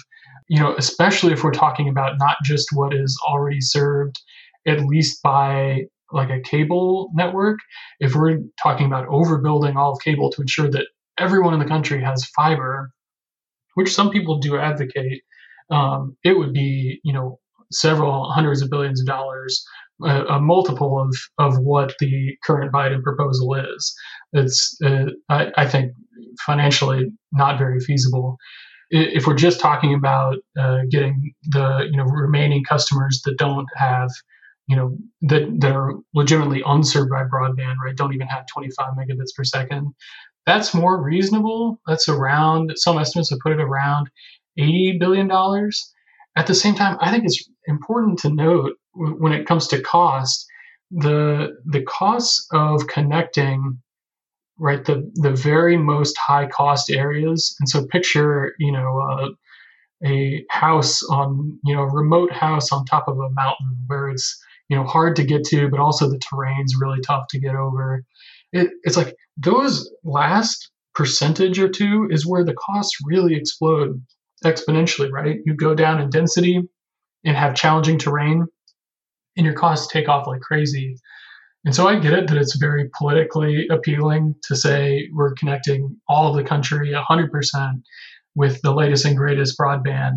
you 0.51 0.59
know, 0.59 0.75
especially 0.77 1.33
if 1.33 1.45
we're 1.45 1.53
talking 1.53 1.89
about 1.89 2.19
not 2.19 2.37
just 2.43 2.71
what 2.73 2.93
is 2.93 3.17
already 3.27 3.61
served, 3.61 4.21
at 4.67 4.81
least 4.81 5.23
by 5.23 5.85
like 6.11 6.29
a 6.29 6.41
cable 6.41 7.09
network. 7.15 7.61
If 8.01 8.17
we're 8.17 8.41
talking 8.61 8.87
about 8.87 9.07
overbuilding 9.07 9.77
all 9.77 9.93
of 9.93 10.01
cable 10.03 10.29
to 10.33 10.41
ensure 10.41 10.69
that 10.73 10.89
everyone 11.21 11.55
in 11.55 11.61
the 11.61 11.67
country 11.67 12.03
has 12.03 12.25
fiber, 12.35 12.91
which 13.75 13.95
some 13.95 14.11
people 14.11 14.41
do 14.41 14.59
advocate, 14.59 15.23
um, 15.71 16.17
it 16.25 16.37
would 16.37 16.53
be, 16.53 16.99
you 17.05 17.13
know, 17.13 17.39
several 17.71 18.29
hundreds 18.33 18.61
of 18.61 18.71
billions 18.71 19.01
of 19.01 19.07
dollars 19.07 19.65
a, 20.03 20.25
a, 20.25 20.41
multiple 20.41 21.01
of 21.01 21.17
of 21.39 21.59
what 21.61 21.95
the 22.01 22.37
current 22.43 22.73
Biden 22.73 23.05
proposal 23.05 23.55
is. 23.55 23.95
It's 24.33 24.77
uh, 24.85 25.11
I, 25.29 25.53
I, 25.57 25.69
think 25.69 25.93
financially 26.45 27.13
not 27.31 27.57
very 27.57 27.79
feasible. 27.79 28.37
If 28.91 29.27
we're 29.27 29.35
just 29.35 29.61
talking 29.61 29.95
about 29.95 30.39
uh, 30.59 30.81
getting 30.91 31.33
the 31.45 31.89
you 31.91 31.97
know 31.97 32.05
remaining 32.05 32.65
customers 32.65 33.23
that 33.25 33.39
don't 33.39 33.69
have 33.77 34.11
you 34.67 34.77
know 34.77 34.97
that 35.23 35.61
that 35.61 35.73
are 35.73 35.95
legitimately 36.15 36.63
unserved 36.67 37.11
by 37.11 37.25
broadband, 37.25 37.77
right? 37.85 37.97
Don't 37.97 38.15
even 38.15 38.27
have 38.29 38.47
25 38.53 38.95
megabits 38.95 39.35
per 39.37 39.45
second. 39.45 39.93
That's 40.47 40.75
more 40.75 41.03
reasonable. 41.03 41.81
That's 41.87 42.09
around 42.09 42.73
some 42.77 42.99
estimates 42.99 43.31
have 43.31 43.41
put 43.41 43.53
it 43.53 43.61
around 43.61 44.09
80 44.59 44.99
billion 44.99 45.29
dollars. 45.29 45.93
At 46.37 46.47
the 46.47 46.55
same 46.55 46.75
time, 46.75 46.97
I 47.01 47.11
think 47.11 47.25
it's 47.25 47.49
important 47.67 48.19
to 48.21 48.31
note 48.31 48.75
when 48.95 49.33
it 49.33 49.47
comes 49.47 49.67
to 49.69 49.81
cost, 49.81 50.47
the 50.91 51.57
the 51.67 51.83
costs 51.83 52.47
of 52.53 52.87
connecting 52.87 53.81
right? 54.61 54.85
The 54.85 55.11
the 55.15 55.33
very 55.33 55.77
most 55.77 56.17
high 56.19 56.47
cost 56.47 56.91
areas. 56.91 57.57
And 57.61 57.69
so 57.69 57.87
picture 57.87 58.55
you 58.59 58.73
know 58.73 59.01
uh, 59.01 59.29
a 60.05 60.45
house 60.51 61.03
on 61.05 61.59
you 61.65 61.75
know 61.75 61.83
a 61.83 61.93
remote 61.93 62.33
house 62.33 62.73
on 62.73 62.85
top 62.85 63.09
of 63.09 63.19
a 63.19 63.31
mountain 63.31 63.79
where 63.87 64.09
it's 64.11 64.41
you 64.69 64.77
know 64.77 64.85
hard 64.85 65.17
to 65.17 65.25
get 65.25 65.45
to 65.45 65.69
but 65.69 65.81
also 65.81 66.09
the 66.09 66.19
terrain's 66.19 66.77
really 66.81 67.01
tough 67.01 67.27
to 67.31 67.41
get 67.41 67.55
over. 67.55 68.05
It, 68.53 68.71
it's 68.83 68.97
like 68.97 69.17
those 69.37 69.91
last 70.05 70.71
percentage 70.95 71.59
or 71.59 71.69
two 71.69 72.09
is 72.11 72.27
where 72.27 72.45
the 72.45 72.55
costs 72.55 72.97
really 73.07 73.35
explode 73.35 74.03
exponentially 74.45 75.11
right? 75.11 75.39
You 75.45 75.55
go 75.55 75.75
down 75.75 76.01
in 76.01 76.11
density 76.11 76.61
and 77.25 77.37
have 77.37 77.55
challenging 77.55 77.99
terrain 77.99 78.47
and 79.37 79.47
your 79.47 79.55
costs 79.55 79.93
take 79.93 80.09
off 80.09 80.27
like 80.27 80.41
crazy. 80.41 80.97
And 81.65 81.75
so 81.75 81.87
I 81.87 81.99
get 81.99 82.15
it 82.15 82.29
that 82.29 82.39
it's 82.39 82.57
very 82.57 82.89
politically 82.97 83.67
appealing 83.71 84.35
to 84.45 84.57
say 84.57 85.09
we're 85.13 85.35
connecting 85.35 85.97
all 86.09 86.31
of 86.31 86.37
the 86.37 86.49
country 86.49 86.93
100% 86.93 87.83
with 88.35 88.63
the 88.63 88.73
latest 88.73 89.05
and 89.05 89.17
greatest 89.17 89.59
broadband. 89.59 90.15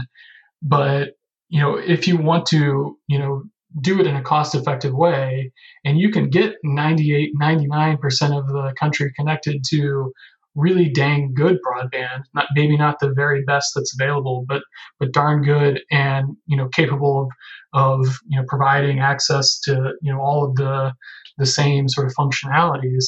But, 0.62 1.12
you 1.50 1.60
know, 1.60 1.76
if 1.76 2.08
you 2.08 2.18
want 2.18 2.46
to, 2.48 2.98
you 3.08 3.20
know, 3.20 3.44
do 3.82 4.00
it 4.00 4.08
in 4.08 4.16
a 4.16 4.22
cost 4.22 4.56
effective 4.56 4.94
way 4.94 5.52
and 5.84 5.98
you 5.98 6.12
can 6.12 6.30
get 6.30 6.56
98, 6.64 7.32
99% 7.42 7.98
of 8.38 8.48
the 8.48 8.74
country 8.80 9.12
connected 9.16 9.64
to 9.72 10.14
really 10.56 10.88
dang 10.88 11.34
good 11.34 11.58
broadband 11.66 12.22
not 12.36 12.46
maybe 12.54 12.78
not 12.78 13.00
the 13.00 13.12
very 13.12 13.44
best 13.44 13.72
that's 13.74 13.96
available 14.00 14.46
but 14.48 14.62
but 15.00 15.12
darn 15.12 15.42
good 15.42 15.82
and 15.90 16.38
you 16.46 16.56
know 16.56 16.68
capable 16.68 17.24
of 17.24 17.30
of 17.74 18.20
you 18.28 18.40
know 18.40 18.46
providing 18.48 19.00
access 19.00 19.60
to 19.60 19.94
you 20.02 20.14
know 20.14 20.22
all 20.22 20.46
of 20.46 20.56
the 20.56 20.94
the 21.38 21.46
same 21.46 21.88
sort 21.90 22.08
of 22.08 22.14
functionalities 22.14 23.06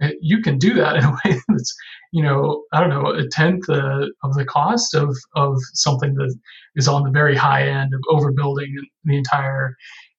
eh, 0.00 0.12
you 0.20 0.40
can 0.42 0.58
do 0.58 0.74
that 0.74 0.96
in 0.96 1.04
a 1.04 1.10
way 1.24 1.38
that's 1.48 1.74
you 2.12 2.22
know 2.22 2.64
i 2.72 2.80
don't 2.80 2.90
know 2.90 3.10
a 3.10 3.26
tenth 3.28 3.68
uh, 3.68 4.06
of 4.22 4.34
the 4.34 4.44
cost 4.44 4.94
of 4.94 5.16
of 5.34 5.58
something 5.74 6.14
that 6.14 6.34
is 6.76 6.88
on 6.88 7.04
the 7.04 7.10
very 7.10 7.36
high 7.36 7.66
end 7.66 7.92
of 7.94 8.00
overbuilding 8.08 8.72
the 9.04 9.16
entire 9.16 9.74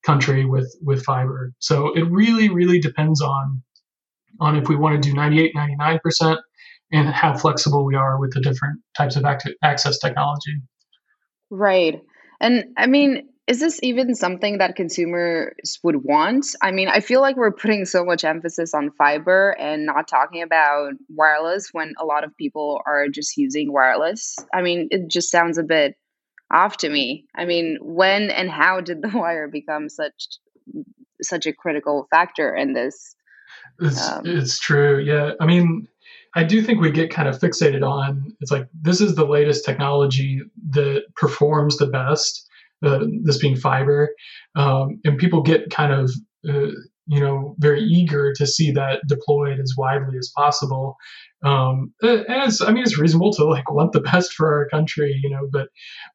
country 0.06 0.46
with 0.46 0.74
with 0.82 1.04
fiber 1.04 1.52
so 1.60 1.94
it 1.94 2.04
really 2.10 2.50
really 2.50 2.80
depends 2.80 3.22
on 3.22 3.62
on 4.40 4.56
if 4.56 4.70
we 4.70 4.76
want 4.76 5.02
to 5.02 5.10
do 5.10 5.16
98 5.16 5.54
99% 5.56 6.38
and 6.92 7.10
how 7.10 7.36
flexible 7.36 7.86
we 7.86 7.96
are 7.96 8.20
with 8.20 8.34
the 8.34 8.42
different 8.42 8.80
types 8.96 9.16
of 9.16 9.26
access 9.64 10.00
technology. 10.00 10.62
Right. 11.50 12.02
And 12.40 12.66
I 12.78 12.88
mean, 12.88 13.28
is 13.48 13.62
this 13.62 13.80
even 13.82 14.14
something 14.14 14.58
that 14.58 14.76
consumers 14.76 15.80
would 15.82 16.04
want? 16.04 16.46
I 16.62 16.72
mean, 16.72 16.90
I 16.90 17.00
feel 17.00 17.22
like 17.22 17.38
we're 17.38 17.52
putting 17.52 17.86
so 17.86 18.04
much 18.04 18.26
emphasis 18.26 18.74
on 18.74 18.92
fiber 18.92 19.52
and 19.58 19.86
not 19.86 20.08
talking 20.08 20.42
about 20.42 20.94
wireless 21.10 21.70
when 21.72 21.94
a 21.98 22.06
lot 22.06 22.26
of 22.26 22.36
people 22.36 22.82
are 22.86 23.08
just 23.08 23.38
using 23.38 23.72
wireless. 23.72 24.36
I 24.54 24.62
mean, 24.62 24.90
it 24.92 25.10
just 25.10 25.32
sounds 25.32 25.58
a 25.58 25.64
bit 25.64 25.96
off 26.52 26.78
to 26.78 26.90
me. 26.90 27.26
I 27.36 27.46
mean, 27.46 27.78
when 27.82 28.30
and 28.32 28.50
how 28.50 28.82
did 28.82 29.02
the 29.02 29.10
wire 29.18 29.48
become 29.48 29.88
such 29.90 30.40
such 31.22 31.46
a 31.46 31.54
critical 31.54 32.08
factor 32.12 32.54
in 32.54 32.74
this? 32.74 33.16
It's, 33.80 34.10
um, 34.10 34.24
it's 34.26 34.60
true. 34.60 35.00
Yeah. 35.00 35.32
I 35.40 35.46
mean, 35.46 35.88
I 36.36 36.44
do 36.44 36.62
think 36.62 36.82
we 36.82 36.92
get 36.92 37.10
kind 37.10 37.28
of 37.28 37.40
fixated 37.40 37.88
on 37.88 38.36
it's 38.42 38.52
like 38.52 38.68
this 38.82 39.02
is 39.02 39.16
the 39.16 39.26
latest 39.26 39.66
technology 39.66 40.42
that 40.72 41.04
performs 41.16 41.78
the 41.78 41.88
best, 41.88 42.47
uh, 42.86 43.06
this 43.24 43.38
being 43.38 43.56
fiber, 43.56 44.10
um, 44.56 45.00
and 45.04 45.18
people 45.18 45.42
get 45.42 45.70
kind 45.70 45.94
of 45.94 46.12
uh, 46.48 46.72
you 47.08 47.20
know 47.20 47.56
very 47.60 47.82
eager 47.82 48.34
to 48.34 48.46
see 48.46 48.72
that 48.72 49.02
deployed 49.08 49.60
as 49.60 49.74
widely 49.78 50.18
as 50.18 50.32
possible. 50.36 50.96
Um, 51.44 51.94
and 52.02 52.26
it's 52.28 52.62
I 52.62 52.72
mean 52.72 52.84
it's 52.84 53.00
reasonable 53.00 53.32
to 53.34 53.46
like 53.46 53.72
want 53.72 53.94
the 53.94 54.02
best 54.12 54.34
for 54.34 54.54
our 54.54 54.68
country, 54.70 55.18
you 55.24 55.30
know, 55.30 55.48
but, 55.52 55.68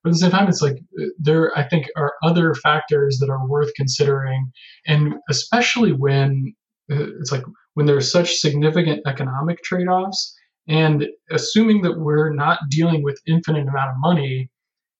but 0.02 0.10
at 0.10 0.12
the 0.12 0.18
same 0.18 0.30
time 0.30 0.48
it's 0.48 0.62
like 0.62 0.78
uh, 1.00 1.06
there 1.18 1.56
I 1.56 1.66
think 1.68 1.86
are 1.96 2.14
other 2.22 2.54
factors 2.54 3.18
that 3.18 3.30
are 3.30 3.48
worth 3.48 3.72
considering, 3.74 4.50
and 4.86 5.14
especially 5.28 5.92
when 5.92 6.54
uh, 6.90 7.06
it's 7.20 7.32
like 7.32 7.44
when 7.74 7.86
there 7.86 7.96
are 7.96 8.02
such 8.02 8.34
significant 8.34 9.00
economic 9.06 9.62
trade-offs 9.62 10.36
and 10.68 11.06
assuming 11.30 11.82
that 11.82 11.98
we're 11.98 12.32
not 12.32 12.58
dealing 12.70 13.02
with 13.02 13.20
infinite 13.26 13.66
amount 13.66 13.90
of 13.90 13.96
money 13.98 14.48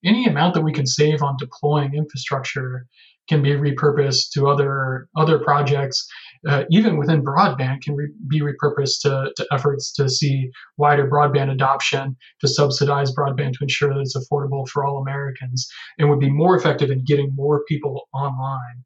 any 0.05 0.27
amount 0.27 0.55
that 0.55 0.63
we 0.63 0.73
can 0.73 0.87
save 0.87 1.23
on 1.23 1.37
deploying 1.39 1.95
infrastructure 1.95 2.87
can 3.29 3.43
be 3.43 3.51
repurposed 3.51 4.31
to 4.33 4.49
other 4.49 5.09
other 5.17 5.39
projects. 5.39 6.07
Uh, 6.49 6.65
even 6.71 6.99
within 6.99 7.23
broadband 7.23 7.81
can 7.83 7.95
re- 7.95 8.13
be 8.27 8.41
repurposed 8.41 9.01
to, 9.01 9.33
to 9.37 9.47
efforts 9.53 9.93
to 9.93 10.09
see 10.09 10.51
wider 10.77 11.09
broadband 11.09 11.53
adoption 11.53 12.17
to 12.41 12.49
subsidize 12.49 13.15
broadband 13.15 13.53
to 13.53 13.63
ensure 13.63 13.95
that 13.95 14.01
it's 14.01 14.17
affordable 14.17 14.69
for 14.69 14.85
all 14.85 15.01
americans 15.01 15.69
and 15.99 16.11
would 16.11 16.19
be 16.19 16.29
more 16.29 16.57
effective 16.57 16.91
in 16.91 17.05
getting 17.05 17.33
more 17.37 17.63
people 17.69 18.09
online. 18.13 18.83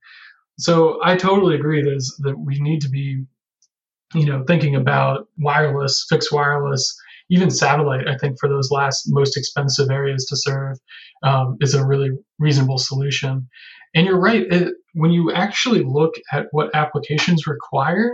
So 0.58 1.00
i 1.02 1.16
totally 1.16 1.54
agree 1.54 1.82
that, 1.82 2.12
that 2.24 2.38
we 2.38 2.60
need 2.60 2.82
to 2.82 2.90
be 2.90 3.24
you 4.14 4.26
know, 4.26 4.44
thinking 4.46 4.76
about 4.76 5.28
wireless, 5.38 6.06
fixed 6.08 6.32
wireless, 6.32 6.96
even 7.30 7.50
satellite, 7.50 8.08
I 8.08 8.16
think 8.16 8.36
for 8.38 8.48
those 8.48 8.70
last 8.70 9.04
most 9.08 9.36
expensive 9.36 9.90
areas 9.90 10.24
to 10.26 10.36
serve 10.36 10.78
um, 11.22 11.56
is 11.60 11.74
a 11.74 11.86
really 11.86 12.10
reasonable 12.38 12.78
solution. 12.78 13.48
And 13.94 14.06
you're 14.06 14.20
right, 14.20 14.46
it, 14.50 14.74
when 14.94 15.10
you 15.10 15.32
actually 15.32 15.82
look 15.82 16.14
at 16.32 16.46
what 16.50 16.74
applications 16.74 17.46
require, 17.46 18.12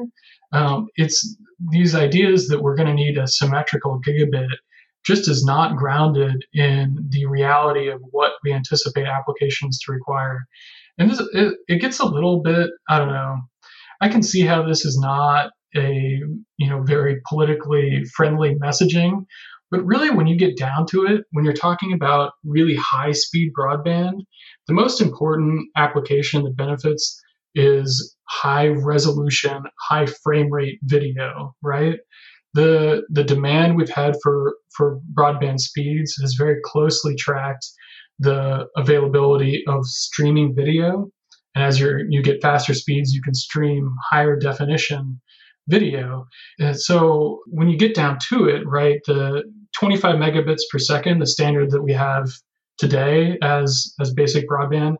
um, 0.52 0.88
it's 0.96 1.36
these 1.70 1.94
ideas 1.94 2.48
that 2.48 2.62
we're 2.62 2.76
going 2.76 2.88
to 2.88 2.94
need 2.94 3.18
a 3.18 3.26
symmetrical 3.26 4.00
gigabit 4.06 4.48
just 5.04 5.28
is 5.28 5.44
not 5.44 5.76
grounded 5.76 6.44
in 6.54 6.96
the 7.08 7.26
reality 7.26 7.88
of 7.88 8.00
what 8.10 8.32
we 8.44 8.52
anticipate 8.52 9.06
applications 9.06 9.80
to 9.80 9.92
require. 9.92 10.46
And 10.98 11.10
this, 11.10 11.20
it, 11.32 11.54
it 11.68 11.80
gets 11.80 11.98
a 11.98 12.06
little 12.06 12.40
bit, 12.40 12.70
I 12.88 12.98
don't 12.98 13.08
know, 13.08 13.38
I 14.00 14.08
can 14.08 14.22
see 14.22 14.42
how 14.42 14.66
this 14.66 14.84
is 14.84 14.98
not 14.98 15.50
a 15.76 16.20
you 16.58 16.68
know 16.68 16.82
very 16.82 17.20
politically 17.28 18.04
friendly 18.14 18.54
messaging. 18.56 19.24
But 19.70 19.84
really 19.86 20.10
when 20.10 20.26
you 20.26 20.36
get 20.36 20.56
down 20.56 20.86
to 20.90 21.06
it 21.06 21.24
when 21.30 21.44
you're 21.44 21.54
talking 21.54 21.92
about 21.92 22.32
really 22.44 22.76
high 22.76 23.12
speed 23.12 23.52
broadband 23.58 24.20
the 24.66 24.74
most 24.74 25.00
important 25.00 25.68
application 25.76 26.44
that 26.44 26.56
benefits 26.56 27.20
is 27.54 28.16
high 28.28 28.68
resolution 28.68 29.62
high 29.88 30.06
frame 30.06 30.50
rate 30.50 30.78
video 30.84 31.54
right? 31.62 31.98
The 32.54 33.02
the 33.10 33.24
demand 33.24 33.76
we've 33.76 33.88
had 33.88 34.14
for 34.22 34.56
for 34.76 35.00
broadband 35.14 35.60
speeds 35.60 36.16
has 36.20 36.34
very 36.34 36.58
closely 36.64 37.14
tracked 37.16 37.66
the 38.18 38.66
availability 38.76 39.64
of 39.66 39.86
streaming 39.86 40.54
video. 40.54 41.08
And 41.54 41.64
as 41.64 41.80
you 41.80 42.06
you 42.08 42.22
get 42.22 42.42
faster 42.42 42.74
speeds 42.74 43.12
you 43.14 43.22
can 43.22 43.34
stream 43.34 43.94
higher 44.10 44.36
definition 44.36 45.20
video. 45.68 46.26
And 46.58 46.78
so 46.78 47.40
when 47.46 47.68
you 47.68 47.78
get 47.78 47.94
down 47.94 48.18
to 48.28 48.46
it, 48.46 48.66
right, 48.66 49.00
the 49.06 49.44
25 49.78 50.16
megabits 50.16 50.62
per 50.70 50.78
second, 50.78 51.20
the 51.20 51.26
standard 51.26 51.70
that 51.70 51.82
we 51.82 51.92
have 51.92 52.28
today 52.78 53.38
as 53.42 53.94
as 54.00 54.12
basic 54.12 54.48
broadband, 54.48 54.96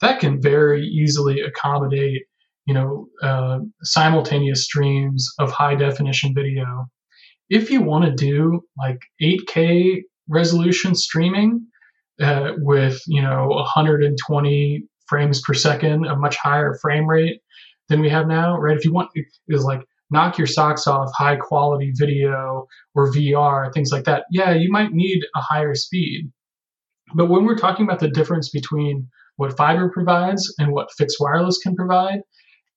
that 0.00 0.20
can 0.20 0.40
very 0.40 0.86
easily 0.86 1.40
accommodate 1.40 2.22
you 2.66 2.74
know 2.74 3.08
uh, 3.22 3.58
simultaneous 3.82 4.64
streams 4.64 5.28
of 5.38 5.50
high 5.50 5.74
definition 5.74 6.34
video. 6.34 6.86
If 7.48 7.70
you 7.70 7.80
want 7.80 8.04
to 8.04 8.12
do 8.12 8.62
like 8.76 8.98
8K 9.22 10.02
resolution 10.28 10.94
streaming 10.94 11.66
uh, 12.20 12.52
with 12.58 13.00
you 13.06 13.22
know 13.22 13.46
120 13.48 14.82
frames 15.06 15.40
per 15.40 15.54
second, 15.54 16.06
a 16.06 16.16
much 16.16 16.36
higher 16.36 16.74
frame 16.82 17.06
rate 17.06 17.40
than 17.88 18.00
we 18.00 18.08
have 18.08 18.26
now, 18.26 18.58
right? 18.58 18.76
If 18.76 18.84
you 18.84 18.92
want, 18.92 19.10
is 19.48 19.64
like 19.64 19.82
knock 20.10 20.38
your 20.38 20.46
socks 20.46 20.86
off 20.86 21.10
high 21.14 21.36
quality 21.36 21.92
video 21.94 22.66
or 22.94 23.12
VR, 23.12 23.72
things 23.72 23.90
like 23.92 24.04
that, 24.04 24.24
yeah, 24.30 24.52
you 24.52 24.70
might 24.70 24.92
need 24.92 25.22
a 25.34 25.40
higher 25.40 25.74
speed. 25.74 26.30
But 27.14 27.28
when 27.28 27.44
we're 27.44 27.56
talking 27.56 27.84
about 27.86 28.00
the 28.00 28.10
difference 28.10 28.50
between 28.50 29.08
what 29.36 29.56
fiber 29.56 29.90
provides 29.92 30.52
and 30.58 30.72
what 30.72 30.92
fixed 30.96 31.18
wireless 31.20 31.58
can 31.58 31.76
provide, 31.76 32.20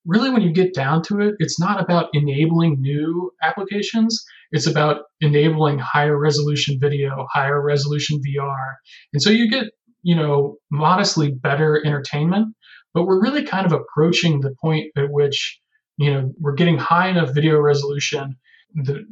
really 0.06 0.30
when 0.30 0.42
you 0.42 0.52
get 0.52 0.74
down 0.74 1.02
to 1.04 1.20
it, 1.20 1.36
it's 1.40 1.60
not 1.60 1.82
about 1.82 2.10
enabling 2.14 2.82
new 2.82 3.32
applications. 3.44 4.24
It's 4.52 4.68
about 4.68 5.04
enabling 5.22 5.80
higher 5.80 6.18
resolution 6.18 6.78
video, 6.80 7.28
higher 7.32 7.62
resolution 7.62 8.20
VR. 8.20 8.76
And 9.14 9.22
so 9.22 9.30
you 9.30 9.50
get, 9.50 9.66
you 10.02 10.16
know, 10.16 10.58
modestly 10.72 11.32
better 11.32 11.82
entertainment, 11.86 12.56
but 12.94 13.06
we're 13.06 13.22
really 13.22 13.44
kind 13.44 13.66
of 13.66 13.72
approaching 13.74 14.42
the 14.42 14.56
point 14.62 14.88
at 14.98 15.12
which, 15.12 15.60
you 16.00 16.14
know, 16.14 16.32
we're 16.40 16.54
getting 16.54 16.78
high 16.78 17.10
enough 17.10 17.36
video 17.36 17.60
resolution, 17.60 18.38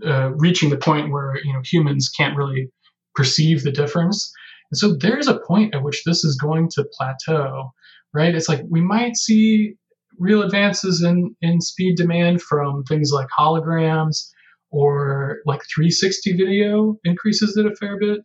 uh, 0.06 0.32
reaching 0.36 0.70
the 0.70 0.78
point 0.78 1.12
where, 1.12 1.36
you 1.44 1.52
know, 1.52 1.60
humans 1.64 2.10
can't 2.10 2.38
really 2.38 2.72
perceive 3.14 3.64
the 3.64 3.72
difference. 3.72 4.32
And 4.72 4.78
so 4.78 4.96
there's 4.96 5.28
a 5.28 5.40
point 5.46 5.76
at 5.76 5.84
which 5.84 6.04
this 6.06 6.24
is 6.24 6.38
going 6.38 6.70
to 6.72 6.88
plateau, 6.98 7.74
right? 8.14 8.34
It's 8.34 8.48
like 8.48 8.62
we 8.70 8.80
might 8.80 9.18
see 9.18 9.74
real 10.18 10.42
advances 10.42 11.04
in, 11.04 11.36
in 11.42 11.60
speed 11.60 11.98
demand 11.98 12.42
from 12.42 12.84
things 12.86 13.12
like 13.12 13.28
holograms 13.38 14.30
or 14.72 15.40
like 15.46 15.62
360 15.76 16.38
video 16.38 16.96
increases 17.04 17.58
it 17.58 17.66
a 17.66 17.76
fair 17.76 18.00
bit. 18.00 18.22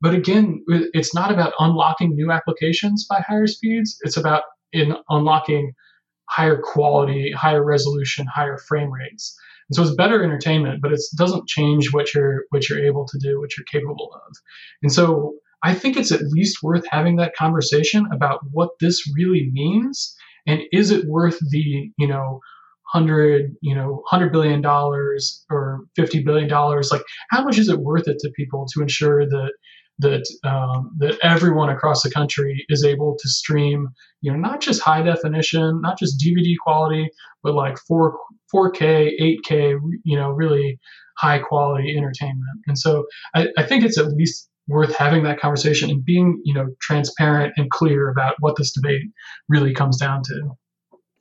But 0.00 0.14
again, 0.14 0.64
it's 0.68 1.14
not 1.14 1.30
about 1.30 1.52
unlocking 1.58 2.14
new 2.14 2.32
applications 2.32 3.06
by 3.08 3.22
higher 3.26 3.46
speeds. 3.46 3.98
It's 4.02 4.16
about 4.16 4.44
in 4.72 4.96
unlocking 5.10 5.74
higher 6.28 6.60
quality, 6.62 7.32
higher 7.32 7.64
resolution, 7.64 8.26
higher 8.26 8.58
frame 8.58 8.90
rates. 8.90 9.36
And 9.68 9.76
so 9.76 9.82
it's 9.82 9.94
better 9.94 10.22
entertainment, 10.22 10.80
but 10.80 10.92
it 10.92 11.00
doesn't 11.16 11.48
change 11.48 11.92
what 11.92 12.14
you're 12.14 12.44
what 12.50 12.68
you're 12.68 12.84
able 12.84 13.06
to 13.06 13.18
do, 13.18 13.40
what 13.40 13.56
you're 13.56 13.64
capable 13.64 14.10
of. 14.14 14.36
And 14.82 14.92
so 14.92 15.34
I 15.62 15.74
think 15.74 15.96
it's 15.96 16.12
at 16.12 16.22
least 16.22 16.62
worth 16.62 16.84
having 16.90 17.16
that 17.16 17.34
conversation 17.34 18.06
about 18.12 18.40
what 18.52 18.70
this 18.80 19.10
really 19.16 19.50
means 19.52 20.14
and 20.46 20.60
is 20.72 20.90
it 20.90 21.06
worth 21.06 21.38
the 21.50 21.90
you 21.98 22.06
know 22.06 22.40
hundred 22.86 23.56
you 23.60 23.74
know 23.74 24.02
hundred 24.06 24.32
billion 24.32 24.60
dollars 24.60 25.44
or 25.50 25.80
fifty 25.96 26.22
billion 26.22 26.48
dollars 26.48 26.90
like 26.92 27.02
how 27.30 27.42
much 27.42 27.58
is 27.58 27.68
it 27.68 27.80
worth 27.80 28.06
it 28.06 28.18
to 28.20 28.30
people 28.36 28.66
to 28.72 28.80
ensure 28.80 29.26
that 29.26 29.52
that 29.98 30.24
um, 30.44 30.90
that 30.98 31.18
everyone 31.22 31.70
across 31.70 32.02
the 32.02 32.10
country 32.10 32.64
is 32.68 32.84
able 32.84 33.16
to 33.18 33.28
stream 33.28 33.88
you 34.20 34.30
know 34.30 34.38
not 34.38 34.60
just 34.60 34.82
high 34.82 35.02
definition 35.02 35.80
not 35.80 35.98
just 35.98 36.22
dvd 36.22 36.54
quality 36.62 37.08
but 37.42 37.54
like 37.54 37.78
4 37.88 38.16
4k 38.54 39.38
8k 39.50 39.78
you 40.04 40.16
know 40.16 40.30
really 40.30 40.78
high 41.16 41.38
quality 41.38 41.96
entertainment. 41.96 42.60
And 42.66 42.78
so 42.78 43.06
I, 43.34 43.48
I 43.56 43.62
think 43.62 43.84
it's 43.84 43.98
at 43.98 44.12
least 44.12 44.48
worth 44.68 44.94
having 44.96 45.22
that 45.22 45.38
conversation 45.40 45.90
and 45.90 46.04
being 46.04 46.40
you 46.44 46.54
know 46.54 46.66
transparent 46.80 47.54
and 47.56 47.70
clear 47.70 48.08
about 48.10 48.34
what 48.40 48.56
this 48.56 48.72
debate 48.72 49.02
really 49.48 49.72
comes 49.72 49.96
down 49.96 50.22
to. 50.24 50.50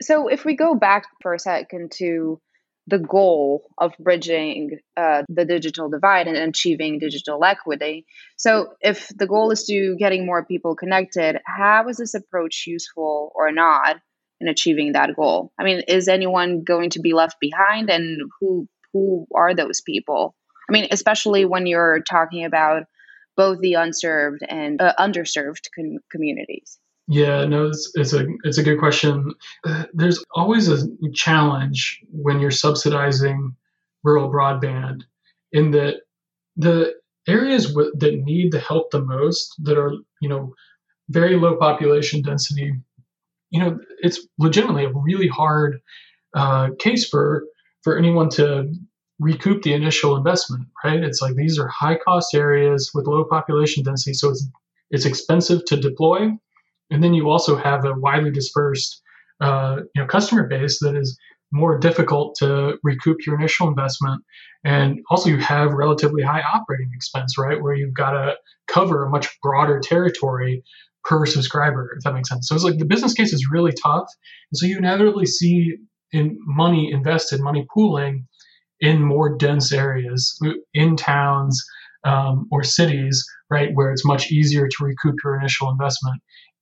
So 0.02 0.28
if 0.28 0.46
we 0.46 0.56
go 0.56 0.76
back 0.76 1.06
for 1.22 1.34
a 1.34 1.40
second 1.40 1.92
to 1.98 2.40
the 2.88 3.00
goal 3.00 3.64
of 3.78 3.94
bridging 4.00 4.78
uh, 4.96 5.24
the 5.28 5.46
digital 5.46 5.90
divide 5.90 6.28
and 6.28 6.38
achieving 6.38 7.00
digital 7.00 7.44
equity. 7.44 8.06
So 8.38 8.74
if 8.82 9.10
the 9.16 9.28
goal 9.28 9.52
is 9.52 9.64
to 9.66 9.96
getting 9.98 10.26
more 10.26 10.46
people 10.46 10.76
connected 10.76 11.40
how 11.46 11.88
is 11.88 11.98
this 11.98 12.14
approach 12.14 12.66
useful 12.68 13.32
or 13.36 13.52
not 13.52 13.98
in 14.40 14.48
achieving 14.48 14.94
that 14.94 15.16
goal? 15.16 15.52
I 15.60 15.64
mean 15.64 15.82
is 15.88 16.08
anyone 16.08 16.64
going 16.64 16.92
to 16.92 17.00
be 17.00 17.14
left 17.14 17.38
behind 17.40 17.90
and 17.90 18.22
who 18.40 18.68
who 18.94 19.28
are 19.34 19.56
those 19.56 19.82
people? 19.82 20.36
I 20.70 20.74
mean 20.74 20.88
especially 20.92 21.46
when 21.46 21.66
you're 21.66 22.02
talking 22.02 22.46
about 22.46 22.84
both 23.36 23.60
the 23.60 23.74
unserved 23.74 24.44
and 24.48 24.82
uh, 24.82 24.94
underserved 25.00 25.68
com- 25.76 26.00
communities? 26.12 26.80
Yeah, 27.08 27.46
no, 27.46 27.68
it's, 27.68 27.92
it's 27.96 28.14
a 28.14 28.26
it's 28.44 28.58
a 28.58 28.64
good 28.64 28.80
question. 28.80 29.34
Uh, 29.64 29.86
there's 29.94 30.24
always 30.34 30.70
a 30.70 30.88
challenge 31.14 32.02
when 32.12 32.40
you're 32.40 32.50
subsidizing 32.52 33.56
rural 34.04 34.32
broadband, 34.32 35.04
in 35.52 35.72
that 35.72 35.98
the 36.58 36.96
areas 37.28 37.68
w- 37.70 37.94
that 37.98 38.16
need 38.24 38.52
the 38.54 38.60
help 38.60 38.92
the 38.92 39.02
most, 39.02 39.56
that 39.64 39.78
are 39.78 39.94
you 40.22 40.30
know 40.30 40.54
very 41.10 41.38
low 41.38 41.58
population 41.58 42.22
density, 42.22 42.74
you 43.52 43.60
know, 43.60 43.80
it's 44.02 44.28
legitimately 44.40 44.86
a 44.86 44.94
really 44.94 45.28
hard 45.28 45.82
uh, 46.36 46.70
case 46.80 47.08
for 47.10 47.46
for 47.84 47.98
anyone 47.98 48.30
to 48.30 48.74
recoup 49.20 49.64
the 49.64 49.74
initial 49.74 50.16
investment, 50.18 50.68
right? 50.84 51.04
It's 51.04 51.22
like 51.22 51.36
these 51.36 51.60
are 51.60 51.68
high 51.68 51.98
cost 51.98 52.36
areas 52.36 52.92
with 52.94 53.08
low 53.08 53.26
population 53.26 53.84
density, 53.84 54.14
so 54.14 54.32
it's 54.32 54.48
it's 54.92 55.06
expensive 55.06 55.66
to 55.66 55.78
deploy, 55.78 56.32
and 56.92 57.04
then 57.04 57.14
you 57.14 57.30
also 57.30 57.56
have 57.56 57.86
a 57.86 57.94
widely 57.94 58.32
dispersed 58.32 59.02
uh, 59.42 59.78
you 59.94 60.02
know 60.02 60.08
customer 60.08 60.48
base 60.48 60.80
that 60.80 60.96
is 60.96 61.18
more 61.52 61.78
difficult 61.78 62.36
to 62.40 62.78
recoup 62.84 63.26
your 63.26 63.36
initial 63.36 63.68
investment, 63.68 64.24
and 64.64 65.00
also 65.10 65.30
you 65.30 65.38
have 65.38 65.74
relatively 65.74 66.24
high 66.24 66.42
operating 66.42 66.92
expense, 66.94 67.38
right? 67.38 67.62
Where 67.62 67.76
you've 67.76 67.94
got 67.94 68.12
to 68.12 68.36
cover 68.68 69.06
a 69.06 69.10
much 69.10 69.28
broader 69.42 69.80
territory 69.80 70.64
per 71.04 71.26
subscriber, 71.26 71.94
if 71.98 72.04
that 72.04 72.14
makes 72.14 72.30
sense. 72.30 72.48
So 72.48 72.56
it's 72.56 72.64
like 72.64 72.80
the 72.80 72.86
business 72.86 73.14
case 73.14 73.32
is 73.32 73.48
really 73.52 73.72
tough, 73.72 74.08
and 74.52 74.58
so 74.58 74.66
you 74.66 74.78
inevitably 74.78 75.26
see 75.26 75.76
in 76.12 76.38
money 76.46 76.92
invested, 76.92 77.42
money 77.42 77.66
pooling 77.74 78.28
in 78.80 79.02
more 79.02 79.36
dense 79.36 79.72
areas, 79.72 80.40
in 80.74 80.96
towns 80.96 81.64
um, 82.04 82.48
or 82.52 82.64
cities, 82.64 83.26
right, 83.50 83.70
where 83.74 83.92
it's 83.92 84.06
much 84.06 84.32
easier 84.32 84.68
to 84.68 84.84
recoup 84.84 85.16
your 85.24 85.38
initial 85.38 85.70
investment. 85.70 86.22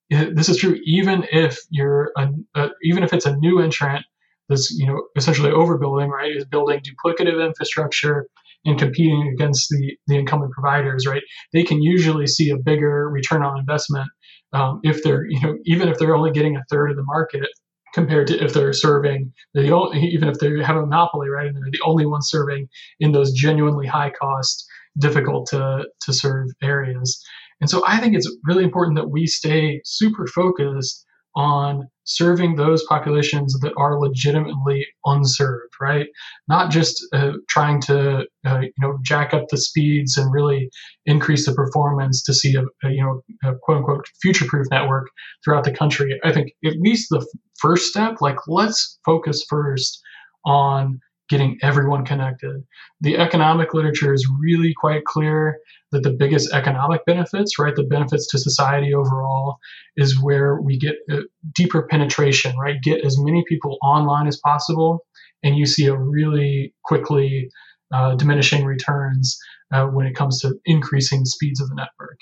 This 0.10 0.50
is 0.50 0.58
true 0.58 0.78
even 0.86 1.26
if 1.32 1.60
you're 1.70 2.12
a, 2.18 2.70
even 2.84 3.04
if 3.04 3.14
it's 3.14 3.26
a 3.26 3.36
new 3.38 3.60
entrant 3.60 4.06
that's 4.50 4.72
you 4.72 4.86
know 4.86 5.04
essentially 5.18 5.50
overbuilding, 5.52 6.10
right, 6.10 6.36
is 6.36 6.46
building 6.46 6.82
duplicative 6.82 7.44
infrastructure 7.44 8.28
and 8.66 8.80
competing 8.80 9.32
against 9.34 9.70
the 9.70 9.98
the 10.08 10.18
incumbent 10.18 10.52
providers, 10.52 11.06
right? 11.08 11.24
They 11.54 11.64
can 11.64 11.82
usually 11.82 12.28
see 12.28 12.50
a 12.50 12.58
bigger 12.58 13.10
return 13.10 13.44
on 13.44 13.60
investment 13.60 14.10
um, 14.54 14.80
if 14.84 15.04
they're 15.04 15.26
you 15.26 15.40
know 15.42 15.58
even 15.66 15.90
if 15.90 15.98
they're 15.98 16.16
only 16.16 16.32
getting 16.32 16.56
a 16.58 16.64
third 16.70 16.92
of 16.92 16.98
the 16.98 17.04
market 17.04 17.48
compared 17.94 18.28
to 18.28 18.44
if 18.44 18.54
they're 18.54 18.74
serving 18.74 19.32
the 19.54 19.72
only, 19.72 20.00
even 20.00 20.28
if 20.28 20.40
they 20.40 20.62
have 20.64 20.76
a 20.76 20.82
monopoly, 20.82 21.30
right, 21.30 21.48
and 21.48 21.56
they're 21.56 21.72
the 21.72 21.82
only 21.86 22.06
ones 22.06 22.28
serving 22.30 22.68
in 23.00 23.12
those 23.12 23.32
genuinely 23.34 23.88
high 23.88 24.12
cost, 24.12 24.66
difficult 24.98 25.48
to 25.48 25.86
to 26.02 26.14
serve 26.14 26.50
areas. 26.62 27.24
And 27.64 27.70
so 27.70 27.82
I 27.88 27.98
think 27.98 28.14
it's 28.14 28.30
really 28.44 28.66
important 28.66 28.98
that 28.98 29.10
we 29.10 29.26
stay 29.26 29.80
super 29.86 30.28
focused 30.28 31.06
on 31.34 31.88
serving 32.04 32.58
those 32.58 32.84
populations 32.90 33.58
that 33.62 33.72
are 33.78 33.98
legitimately 33.98 34.86
unserved, 35.06 35.74
right? 35.80 36.08
Not 36.50 36.72
just 36.72 37.02
uh, 37.14 37.32
trying 37.48 37.80
to 37.84 38.26
uh, 38.46 38.60
you 38.60 38.74
know 38.80 39.00
jack 39.02 39.34
up 39.34 39.46
the 39.48 39.58
speeds 39.58 40.18
and 40.18 40.34
really 40.34 40.70
increase 41.06 41.46
the 41.46 41.54
performance 41.54 42.22
to 42.24 42.34
see 42.34 42.54
a, 42.54 42.64
a 42.86 42.92
you 42.92 43.02
know 43.02 43.22
a 43.50 43.56
quote 43.64 43.78
unquote 43.78 44.08
future 44.22 44.44
proof 44.46 44.68
network 44.70 45.08
throughout 45.46 45.64
the 45.64 45.72
country. 45.72 46.20
I 46.26 46.34
think 46.34 46.52
at 46.66 46.82
least 46.82 47.08
the 47.12 47.26
first 47.62 47.86
step, 47.86 48.18
like 48.20 48.40
let's 48.46 49.00
focus 49.06 49.46
first 49.48 50.02
on 50.44 51.00
getting 51.34 51.58
everyone 51.64 52.06
connected. 52.06 52.64
The 53.02 53.18
economic 53.18 53.74
literature 53.74 54.14
is 54.14 54.30
really 54.40 54.72
quite 54.78 55.04
clear 55.04 55.58
that 55.92 56.04
the 56.04 56.12
biggest 56.12 56.54
economic 56.54 57.04
benefits, 57.08 57.58
right, 57.58 57.76
the 57.76 57.86
benefits 57.86 58.28
to 58.30 58.38
society 58.38 58.94
overall, 58.94 59.58
is 59.98 60.22
where 60.22 60.62
we 60.62 60.78
get 60.78 60.94
uh, 61.12 61.22
deeper 61.56 61.88
penetration, 61.90 62.56
right? 62.56 62.80
Get 62.84 63.04
as 63.04 63.18
many 63.18 63.44
people 63.50 63.80
online 63.82 64.28
as 64.28 64.40
possible, 64.46 65.00
and 65.42 65.58
you 65.58 65.66
see 65.66 65.88
a 65.88 65.98
really 65.98 66.76
quickly 66.84 67.50
uh, 67.92 68.14
diminishing 68.14 68.64
returns 68.64 69.36
uh, 69.74 69.88
when 69.88 70.06
it 70.06 70.16
comes 70.16 70.40
to 70.42 70.54
increasing 70.66 71.26
speeds 71.26 71.60
of 71.60 71.68
the 71.70 71.76
network. 71.76 72.20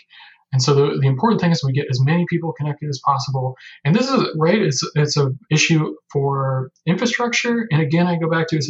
And 0.53 0.61
so 0.61 0.73
the, 0.73 0.99
the 0.99 1.07
important 1.07 1.39
thing 1.39 1.51
is 1.51 1.63
we 1.63 1.71
get 1.71 1.87
as 1.89 2.01
many 2.01 2.25
people 2.29 2.53
connected 2.53 2.89
as 2.89 2.99
possible. 3.05 3.55
And 3.85 3.95
this 3.95 4.09
is 4.09 4.23
right. 4.37 4.61
It's 4.61 4.83
it's 4.95 5.17
a 5.17 5.31
issue 5.49 5.95
for 6.11 6.71
infrastructure. 6.85 7.67
And 7.71 7.81
again, 7.81 8.07
I 8.07 8.17
go 8.17 8.29
back 8.29 8.47
to 8.49 8.57
it's 8.57 8.69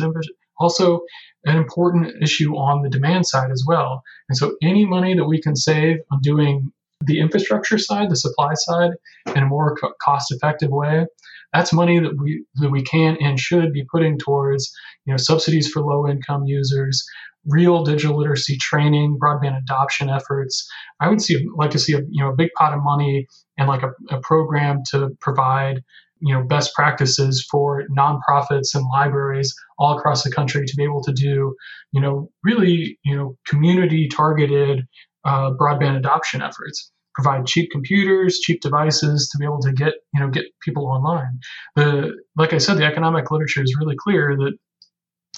also 0.59 1.01
an 1.45 1.57
important 1.57 2.21
issue 2.21 2.55
on 2.55 2.83
the 2.83 2.89
demand 2.89 3.25
side 3.25 3.51
as 3.51 3.63
well. 3.67 4.03
And 4.29 4.37
so 4.37 4.55
any 4.61 4.85
money 4.85 5.15
that 5.15 5.25
we 5.25 5.41
can 5.41 5.55
save 5.55 5.97
on 6.11 6.19
doing 6.21 6.71
the 7.03 7.19
infrastructure 7.19 7.79
side, 7.79 8.11
the 8.11 8.15
supply 8.15 8.53
side, 8.53 8.91
in 9.35 9.41
a 9.41 9.47
more 9.47 9.75
co- 9.75 9.93
cost-effective 9.99 10.69
way, 10.69 11.07
that's 11.51 11.73
money 11.73 11.99
that 11.99 12.15
we 12.17 12.45
that 12.55 12.71
we 12.71 12.83
can 12.83 13.17
and 13.19 13.39
should 13.39 13.73
be 13.73 13.85
putting 13.91 14.17
towards 14.17 14.71
you 15.05 15.13
know 15.13 15.17
subsidies 15.17 15.69
for 15.69 15.81
low-income 15.81 16.45
users, 16.45 17.03
real 17.45 17.83
digital 17.83 18.17
literacy 18.17 18.57
training, 18.57 19.17
broadband 19.21 19.57
adoption 19.57 20.09
efforts. 20.09 20.67
I 20.99 21.09
would 21.09 21.21
see 21.21 21.45
like 21.55 21.71
to 21.71 21.79
see 21.79 21.93
a 21.93 21.99
you 22.09 22.23
know 22.23 22.29
a 22.29 22.35
big 22.35 22.49
pot 22.57 22.73
of 22.73 22.83
money 22.83 23.27
and 23.57 23.67
like 23.67 23.83
a, 23.83 23.91
a 24.09 24.19
program 24.21 24.81
to 24.91 25.09
provide 25.19 25.81
you 26.19 26.33
know 26.33 26.43
best 26.43 26.73
practices 26.75 27.45
for 27.49 27.83
nonprofits 27.97 28.75
and 28.75 28.85
libraries 28.91 29.53
all 29.79 29.97
across 29.97 30.23
the 30.23 30.31
country 30.31 30.65
to 30.65 30.73
be 30.77 30.83
able 30.83 31.01
to 31.03 31.13
do 31.13 31.55
you 31.91 32.01
know 32.01 32.29
really 32.43 32.99
you 33.03 33.15
know 33.15 33.35
community 33.47 34.07
targeted 34.07 34.85
uh, 35.25 35.51
broadband 35.59 35.97
adoption 35.97 36.41
efforts 36.41 36.91
provide 37.13 37.45
cheap 37.45 37.69
computers, 37.71 38.39
cheap 38.39 38.61
devices 38.61 39.29
to 39.29 39.37
be 39.37 39.45
able 39.45 39.59
to 39.59 39.71
get 39.73 39.93
you 40.13 40.19
know 40.19 40.29
get 40.29 40.45
people 40.61 40.87
online. 40.87 41.39
The 41.75 42.13
like 42.35 42.53
I 42.53 42.57
said, 42.57 42.77
the 42.77 42.85
economic 42.85 43.31
literature 43.31 43.63
is 43.63 43.75
really 43.79 43.95
clear 43.97 44.35
that, 44.37 44.53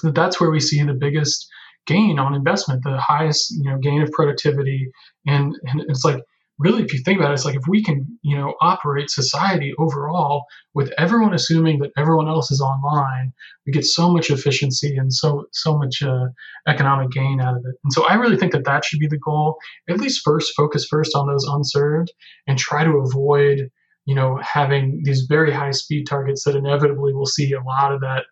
that 0.04 0.16
that's 0.16 0.40
where 0.40 0.52
we 0.52 0.60
see 0.60 0.82
the 0.84 0.94
biggest 0.94 1.48
gain 1.86 2.20
on 2.20 2.34
investment, 2.34 2.84
the 2.84 2.98
highest 2.98 3.52
you 3.52 3.70
know 3.70 3.78
gain 3.78 4.02
of 4.02 4.12
productivity, 4.12 4.92
and 5.26 5.56
and 5.66 5.82
it's 5.88 6.06
like 6.06 6.22
really, 6.60 6.84
if 6.84 6.94
you 6.94 7.00
think 7.00 7.20
about 7.20 7.32
it, 7.32 7.34
it's 7.34 7.46
like 7.46 7.56
if 7.56 7.68
we 7.68 7.84
can, 7.84 8.06
you 8.22 8.38
know, 8.38 8.54
operate 8.62 9.10
society 9.10 9.74
overall 9.78 10.46
with 10.74 10.92
everyone 10.98 11.34
assuming 11.34 11.80
that 11.80 11.92
everyone 11.98 12.28
else 12.28 12.52
is 12.52 12.62
online, 12.62 13.34
we 13.66 13.74
get 13.74 13.86
so 13.86 14.12
much 14.12 14.30
efficiency 14.30 14.96
and 14.96 15.14
so 15.14 15.46
so 15.52 15.78
much 15.78 16.02
uh, 16.02 16.28
economic 16.68 17.12
gain 17.12 17.42
out 17.42 17.56
of 17.56 17.64
it. 17.66 17.76
And 17.84 17.92
so 17.92 18.06
I 18.08 18.16
really 18.16 18.38
think 18.38 18.52
that 18.54 18.66
that 18.66 18.86
should 18.86 19.00
be 19.00 19.08
the 19.08 19.18
goal. 19.18 19.58
At 19.90 20.00
least 20.00 20.22
first, 20.24 20.54
focus 20.56 20.86
first 20.86 21.16
on 21.16 21.28
those 21.28 21.46
unserved 21.46 22.12
and 22.48 22.58
try 22.58 22.84
to 22.84 22.98
avoid, 22.98 23.70
you 24.06 24.16
know, 24.16 24.40
having 24.42 25.02
these 25.04 25.26
very 25.28 25.52
high 25.52 25.72
speed 25.72 26.06
targets 26.08 26.44
that 26.44 26.56
inevitably 26.56 27.14
will 27.14 27.26
see 27.26 27.52
a 27.54 27.64
lot 27.64 27.94
of 27.94 28.02
that 28.02 28.26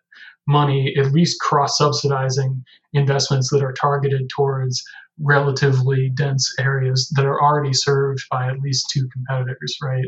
money 0.46 0.94
at 0.98 1.12
least 1.12 1.40
cross 1.40 1.78
subsidizing 1.78 2.64
investments 2.92 3.50
that 3.50 3.62
are 3.62 3.72
targeted 3.72 4.28
towards 4.28 4.82
relatively 5.20 6.10
dense 6.14 6.52
areas 6.58 7.12
that 7.14 7.26
are 7.26 7.40
already 7.40 7.72
served 7.72 8.20
by 8.30 8.48
at 8.48 8.58
least 8.60 8.90
two 8.92 9.08
competitors, 9.12 9.76
right? 9.82 10.06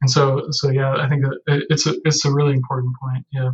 And 0.00 0.10
so, 0.10 0.46
so 0.50 0.70
yeah, 0.70 0.94
I 0.94 1.08
think 1.08 1.24
that 1.24 1.64
it's 1.70 1.86
a 1.86 1.94
it's 2.04 2.24
a 2.24 2.32
really 2.32 2.52
important 2.52 2.94
point. 3.00 3.26
Yeah. 3.32 3.50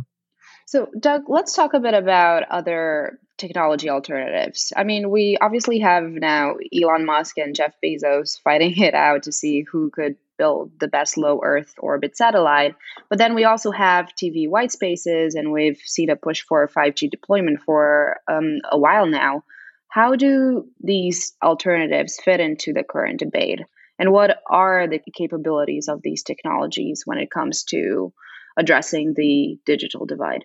So, 0.67 0.87
Doug, 0.99 1.23
let's 1.27 1.53
talk 1.53 1.73
a 1.73 1.79
bit 1.79 1.93
about 1.93 2.43
other 2.49 3.19
technology 3.37 3.89
alternatives. 3.89 4.71
I 4.75 4.83
mean, 4.83 5.09
we 5.09 5.37
obviously 5.41 5.79
have 5.79 6.03
now 6.03 6.55
Elon 6.73 7.05
Musk 7.05 7.37
and 7.37 7.55
Jeff 7.55 7.73
Bezos 7.83 8.39
fighting 8.41 8.77
it 8.77 8.93
out 8.93 9.23
to 9.23 9.31
see 9.31 9.65
who 9.69 9.89
could 9.89 10.15
build 10.41 10.71
the 10.79 10.87
best 10.87 11.17
low 11.17 11.39
Earth 11.43 11.71
orbit 11.77 12.17
satellite. 12.17 12.73
But 13.09 13.19
then 13.19 13.35
we 13.35 13.43
also 13.43 13.69
have 13.69 14.15
TV 14.21 14.49
white 14.49 14.71
spaces, 14.71 15.35
and 15.35 15.51
we've 15.51 15.81
seen 15.95 16.09
a 16.09 16.15
push 16.15 16.41
for 16.41 16.67
5G 16.67 17.11
deployment 17.11 17.61
for 17.61 18.17
um, 18.27 18.57
a 18.71 18.79
while 18.85 19.05
now. 19.05 19.43
How 19.87 20.15
do 20.15 20.65
these 20.79 21.33
alternatives 21.43 22.19
fit 22.25 22.39
into 22.39 22.73
the 22.73 22.83
current 22.83 23.19
debate? 23.19 23.61
And 23.99 24.11
what 24.11 24.39
are 24.49 24.87
the 24.87 24.99
capabilities 25.13 25.87
of 25.87 26.01
these 26.01 26.23
technologies 26.23 27.03
when 27.05 27.19
it 27.19 27.29
comes 27.29 27.63
to 27.65 28.11
addressing 28.57 29.13
the 29.15 29.59
digital 29.63 30.07
divide? 30.07 30.43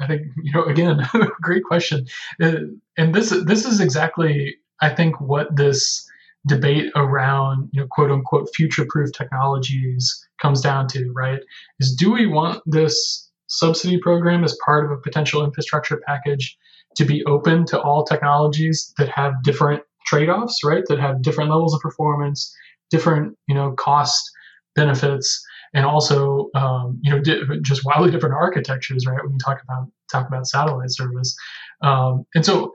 I 0.00 0.06
think 0.06 0.22
you 0.44 0.52
know 0.52 0.64
again, 0.64 1.00
great 1.42 1.64
question, 1.64 2.06
uh, 2.40 2.60
and 2.96 3.14
this 3.14 3.30
this 3.30 3.64
is 3.66 3.80
exactly 3.80 4.56
I 4.80 4.90
think 4.90 5.20
what 5.20 5.54
this 5.54 6.08
debate 6.46 6.90
around 6.96 7.68
you 7.72 7.80
know 7.80 7.86
quote 7.90 8.10
unquote 8.10 8.48
future 8.54 8.86
proof 8.88 9.12
technologies 9.12 10.26
comes 10.40 10.60
down 10.60 10.86
to 10.88 11.12
right 11.12 11.40
is 11.80 11.94
do 11.94 12.10
we 12.10 12.26
want 12.26 12.62
this 12.64 13.30
subsidy 13.48 13.98
program 13.98 14.42
as 14.44 14.56
part 14.64 14.84
of 14.84 14.90
a 14.90 15.00
potential 15.00 15.44
infrastructure 15.44 16.00
package 16.06 16.56
to 16.96 17.04
be 17.04 17.24
open 17.24 17.66
to 17.66 17.80
all 17.80 18.04
technologies 18.04 18.92
that 18.98 19.08
have 19.08 19.32
different 19.42 19.82
trade-offs, 20.06 20.64
right? 20.64 20.84
That 20.88 20.98
have 20.98 21.22
different 21.22 21.50
levels 21.50 21.74
of 21.74 21.80
performance, 21.80 22.54
different 22.90 23.36
you 23.46 23.54
know 23.54 23.72
cost 23.72 24.30
benefits, 24.74 25.44
and 25.74 25.84
also 25.84 26.48
um, 26.54 26.98
you 27.02 27.10
know 27.10 27.20
di- 27.20 27.42
just 27.62 27.84
wildly 27.84 28.10
different 28.10 28.34
architectures, 28.34 29.06
right? 29.06 29.22
When 29.22 29.32
you 29.32 29.38
talk 29.38 29.60
about 29.62 29.88
talk 30.10 30.26
about 30.26 30.46
satellite 30.46 30.90
service, 30.90 31.34
um, 31.82 32.24
and 32.34 32.44
so 32.44 32.72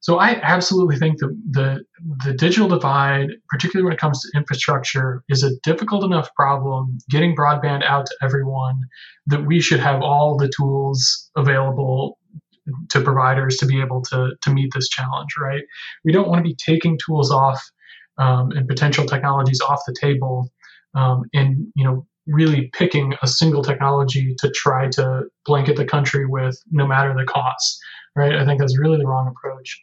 so 0.00 0.18
I 0.18 0.40
absolutely 0.42 0.96
think 0.96 1.18
that 1.18 1.36
the 1.50 1.84
the 2.24 2.32
digital 2.32 2.68
divide, 2.68 3.30
particularly 3.48 3.84
when 3.84 3.94
it 3.94 4.00
comes 4.00 4.20
to 4.22 4.38
infrastructure, 4.38 5.24
is 5.28 5.42
a 5.42 5.56
difficult 5.64 6.04
enough 6.04 6.32
problem 6.34 6.98
getting 7.10 7.34
broadband 7.34 7.84
out 7.84 8.06
to 8.06 8.16
everyone 8.22 8.82
that 9.26 9.44
we 9.44 9.60
should 9.60 9.80
have 9.80 10.00
all 10.00 10.36
the 10.36 10.50
tools 10.56 11.30
available 11.36 12.18
to 12.90 13.00
providers 13.00 13.56
to 13.56 13.66
be 13.66 13.80
able 13.80 14.02
to 14.02 14.34
to 14.40 14.50
meet 14.50 14.72
this 14.72 14.88
challenge. 14.88 15.30
Right? 15.40 15.62
We 16.04 16.12
don't 16.12 16.28
want 16.28 16.38
to 16.38 16.48
be 16.48 16.54
taking 16.54 16.98
tools 17.04 17.32
off 17.32 17.60
um, 18.18 18.52
and 18.52 18.68
potential 18.68 19.04
technologies 19.04 19.60
off 19.60 19.82
the 19.86 19.96
table, 20.00 20.48
um, 20.94 21.24
and 21.34 21.66
you 21.74 21.84
know 21.84 22.06
really 22.28 22.70
picking 22.74 23.14
a 23.22 23.26
single 23.26 23.64
technology 23.64 24.34
to 24.38 24.50
try 24.50 24.86
to 24.90 25.22
blanket 25.46 25.76
the 25.76 25.84
country 25.84 26.26
with, 26.26 26.62
no 26.70 26.86
matter 26.86 27.14
the 27.14 27.24
cost. 27.24 27.80
Right? 28.14 28.36
I 28.36 28.44
think 28.44 28.60
that's 28.60 28.78
really 28.78 28.98
the 28.98 29.06
wrong 29.06 29.26
approach. 29.26 29.82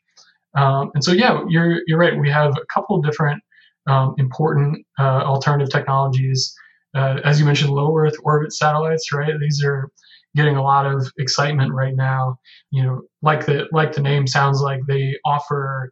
Um, 0.56 0.92
and 0.94 1.04
so, 1.04 1.12
yeah, 1.12 1.44
you're 1.50 1.82
you're 1.88 2.00
right. 2.00 2.18
We 2.18 2.30
have 2.30 2.52
a 2.58 2.66
couple 2.74 2.98
of 2.98 3.04
different 3.04 3.42
um, 3.88 4.16
important 4.18 4.86
uh, 5.00 5.24
alternative 5.24 5.70
technologies. 5.70 6.54
Uh, 6.96 7.20
as 7.24 7.40
you 7.40 7.46
mentioned, 7.46 7.72
low 7.72 7.96
Earth 7.98 8.16
orbit 8.24 8.54
satellites, 8.54 9.12
right? 9.12 9.34
These 9.40 9.64
are 9.64 9.90
getting 10.36 10.56
a 10.56 10.64
lot 10.64 10.86
of 10.86 11.08
excitement 11.18 11.74
right 11.74 11.96
now. 11.96 12.38
You 12.72 12.84
know, 12.84 13.02
like 13.22 13.46
the 13.46 13.68
like 13.72 13.94
the 13.94 14.02
name 14.02 14.28
sounds 14.28 14.62
like, 14.62 14.82
they 14.88 15.18
offer 15.26 15.92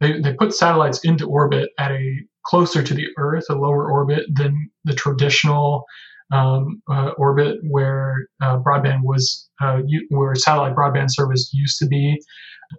they, 0.00 0.20
they 0.20 0.34
put 0.34 0.52
satellites 0.52 1.00
into 1.04 1.28
orbit 1.28 1.70
at 1.78 1.92
a 1.92 2.16
closer 2.44 2.82
to 2.82 2.92
the 2.92 3.06
Earth, 3.18 3.44
a 3.48 3.54
lower 3.54 3.90
orbit 3.90 4.24
than 4.34 4.68
the 4.84 4.94
traditional 4.94 5.84
um, 6.32 6.82
uh, 6.90 7.10
orbit 7.18 7.58
where 7.70 8.26
uh, 8.42 8.58
broadband 8.58 9.02
was, 9.04 9.48
uh, 9.60 9.80
where 10.10 10.34
satellite 10.34 10.74
broadband 10.74 11.06
service 11.10 11.50
used 11.52 11.78
to 11.78 11.86
be. 11.86 12.20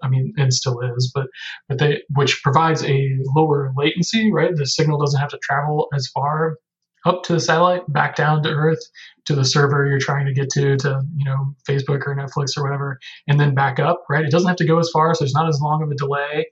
I 0.01 0.09
mean, 0.09 0.33
and 0.37 0.53
still 0.53 0.79
is, 0.81 1.11
but 1.13 1.27
but 1.67 1.79
they 1.79 2.01
which 2.15 2.41
provides 2.43 2.83
a 2.83 3.17
lower 3.35 3.71
latency, 3.75 4.31
right? 4.31 4.55
The 4.55 4.65
signal 4.65 4.99
doesn't 4.99 5.19
have 5.19 5.29
to 5.31 5.39
travel 5.43 5.87
as 5.93 6.07
far 6.07 6.57
up 7.05 7.23
to 7.23 7.33
the 7.33 7.39
satellite, 7.39 7.81
back 7.91 8.15
down 8.15 8.43
to 8.43 8.49
Earth 8.49 8.79
to 9.25 9.35
the 9.35 9.45
server 9.45 9.85
you're 9.85 9.99
trying 9.99 10.25
to 10.25 10.33
get 10.33 10.49
to, 10.51 10.77
to 10.77 11.01
you 11.15 11.25
know 11.25 11.55
Facebook 11.67 12.05
or 12.05 12.15
Netflix 12.15 12.57
or 12.57 12.63
whatever, 12.63 12.99
and 13.27 13.39
then 13.39 13.53
back 13.53 13.79
up. 13.79 14.03
Right? 14.09 14.25
It 14.25 14.31
doesn't 14.31 14.47
have 14.47 14.57
to 14.57 14.67
go 14.67 14.79
as 14.79 14.89
far, 14.91 15.13
so 15.13 15.23
there's 15.23 15.33
not 15.33 15.49
as 15.49 15.59
long 15.61 15.83
of 15.83 15.91
a 15.91 15.95
delay. 15.95 16.45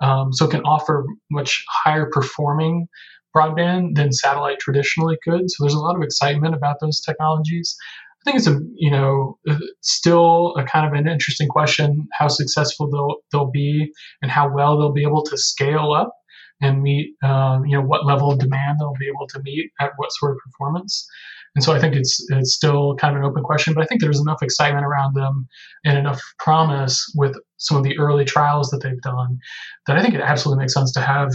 Um, 0.00 0.32
so 0.32 0.46
it 0.46 0.50
can 0.50 0.62
offer 0.62 1.04
much 1.30 1.64
higher 1.84 2.10
performing 2.10 2.88
broadband 3.34 3.96
than 3.96 4.12
satellite 4.12 4.58
traditionally 4.58 5.16
could. 5.24 5.50
So 5.50 5.64
there's 5.64 5.74
a 5.74 5.78
lot 5.78 5.96
of 5.96 6.02
excitement 6.02 6.54
about 6.54 6.76
those 6.80 7.00
technologies. 7.00 7.76
I 8.24 8.30
think 8.30 8.38
it's 8.38 8.46
a 8.46 8.58
you 8.74 8.90
know 8.90 9.38
still 9.82 10.54
a 10.56 10.64
kind 10.64 10.86
of 10.86 10.98
an 10.98 11.06
interesting 11.06 11.48
question 11.48 12.08
how 12.12 12.28
successful 12.28 12.90
they'll 12.90 13.16
they'll 13.30 13.50
be 13.50 13.92
and 14.22 14.30
how 14.30 14.52
well 14.52 14.78
they'll 14.78 14.92
be 14.92 15.02
able 15.02 15.22
to 15.24 15.36
scale 15.36 15.92
up 15.92 16.14
and 16.62 16.82
meet 16.82 17.14
um, 17.22 17.66
you 17.66 17.76
know 17.76 17.84
what 17.84 18.06
level 18.06 18.32
of 18.32 18.38
demand 18.38 18.78
they'll 18.80 18.94
be 18.98 19.08
able 19.08 19.26
to 19.28 19.42
meet 19.42 19.70
at 19.80 19.92
what 19.96 20.10
sort 20.12 20.32
of 20.32 20.38
performance. 20.38 21.06
And 21.54 21.62
so 21.62 21.72
I 21.72 21.78
think 21.78 21.94
it's 21.94 22.24
it's 22.30 22.54
still 22.54 22.96
kind 22.96 23.14
of 23.14 23.22
an 23.22 23.28
open 23.28 23.44
question, 23.44 23.74
but 23.74 23.84
I 23.84 23.86
think 23.86 24.00
there's 24.00 24.20
enough 24.20 24.42
excitement 24.42 24.86
around 24.86 25.14
them 25.14 25.46
and 25.84 25.98
enough 25.98 26.20
promise 26.38 27.04
with 27.14 27.36
some 27.58 27.76
of 27.76 27.84
the 27.84 27.98
early 27.98 28.24
trials 28.24 28.70
that 28.70 28.82
they've 28.82 29.00
done 29.02 29.38
that 29.86 29.98
I 29.98 30.02
think 30.02 30.14
it 30.14 30.20
absolutely 30.20 30.62
makes 30.62 30.74
sense 30.74 30.92
to 30.92 31.00
have 31.00 31.30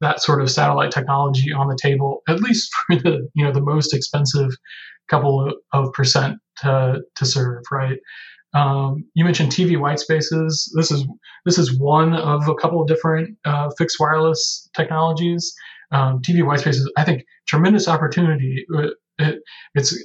that 0.00 0.20
sort 0.20 0.42
of 0.42 0.50
satellite 0.50 0.90
technology 0.90 1.52
on 1.52 1.68
the 1.68 1.78
table, 1.80 2.22
at 2.28 2.40
least 2.40 2.70
for 2.86 2.96
the 2.96 3.28
you 3.34 3.44
know 3.44 3.52
the 3.52 3.60
most 3.60 3.94
expensive 3.94 4.50
couple 5.08 5.52
of 5.72 5.92
percent 5.92 6.38
to, 6.58 7.00
to 7.16 7.26
serve, 7.26 7.62
right? 7.70 7.98
Um, 8.54 9.04
you 9.14 9.24
mentioned 9.24 9.50
TV 9.50 9.78
white 9.78 9.98
spaces. 9.98 10.72
This 10.76 10.90
is 10.90 11.04
this 11.44 11.58
is 11.58 11.78
one 11.78 12.14
of 12.14 12.48
a 12.48 12.54
couple 12.54 12.80
of 12.80 12.86
different 12.86 13.36
uh, 13.44 13.70
fixed 13.76 13.98
wireless 13.98 14.68
technologies. 14.76 15.52
Um, 15.90 16.20
TV 16.22 16.46
white 16.46 16.60
spaces, 16.60 16.90
I 16.96 17.04
think, 17.04 17.24
tremendous 17.46 17.88
opportunity. 17.88 18.64
It, 18.68 18.94
uh, 19.20 19.24
it, 19.26 19.42
it's 19.74 19.96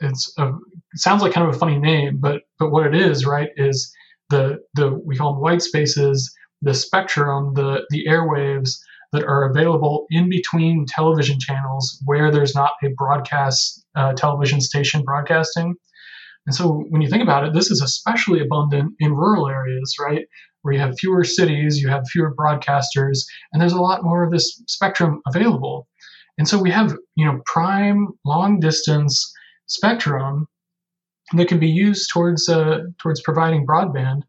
it's 0.00 0.32
a, 0.38 0.48
it 0.48 0.54
sounds 0.96 1.22
like 1.22 1.32
kind 1.32 1.48
of 1.48 1.54
a 1.54 1.58
funny 1.58 1.78
name, 1.78 2.18
but 2.20 2.42
but 2.58 2.70
what 2.70 2.86
it 2.86 2.94
is, 2.94 3.24
right, 3.24 3.50
is 3.56 3.92
the 4.28 4.58
the 4.74 4.92
we 5.04 5.16
call 5.16 5.32
them 5.32 5.42
white 5.42 5.62
spaces, 5.62 6.34
the 6.60 6.74
spectrum, 6.74 7.54
the 7.54 7.84
the 7.88 8.06
airwaves 8.06 8.76
that 9.14 9.24
are 9.24 9.48
available 9.48 10.06
in 10.10 10.28
between 10.28 10.84
television 10.86 11.38
channels 11.40 12.02
where 12.04 12.30
there's 12.30 12.54
not 12.54 12.72
a 12.82 12.88
broadcast 12.96 13.84
uh, 13.96 14.12
television 14.12 14.60
station 14.60 15.02
broadcasting. 15.02 15.74
And 16.46 16.54
so 16.54 16.84
when 16.90 17.00
you 17.00 17.08
think 17.08 17.22
about 17.22 17.46
it, 17.46 17.54
this 17.54 17.70
is 17.70 17.80
especially 17.80 18.40
abundant 18.40 18.92
in 18.98 19.14
rural 19.14 19.48
areas, 19.48 19.94
right? 19.98 20.26
Where 20.62 20.74
you 20.74 20.80
have 20.80 20.98
fewer 20.98 21.24
cities, 21.24 21.78
you 21.78 21.88
have 21.88 22.04
fewer 22.10 22.34
broadcasters, 22.34 23.20
and 23.52 23.62
there's 23.62 23.72
a 23.72 23.80
lot 23.80 24.04
more 24.04 24.24
of 24.24 24.30
this 24.30 24.62
spectrum 24.68 25.20
available. 25.26 25.88
And 26.36 26.48
so 26.48 26.60
we 26.60 26.70
have, 26.70 26.94
you 27.16 27.24
know, 27.24 27.40
prime 27.46 28.08
long 28.24 28.60
distance 28.60 29.32
spectrum 29.66 30.46
that 31.32 31.48
can 31.48 31.58
be 31.58 31.68
used 31.68 32.10
towards 32.12 32.48
uh, 32.48 32.80
towards 32.98 33.22
providing 33.22 33.66
broadband 33.66 34.22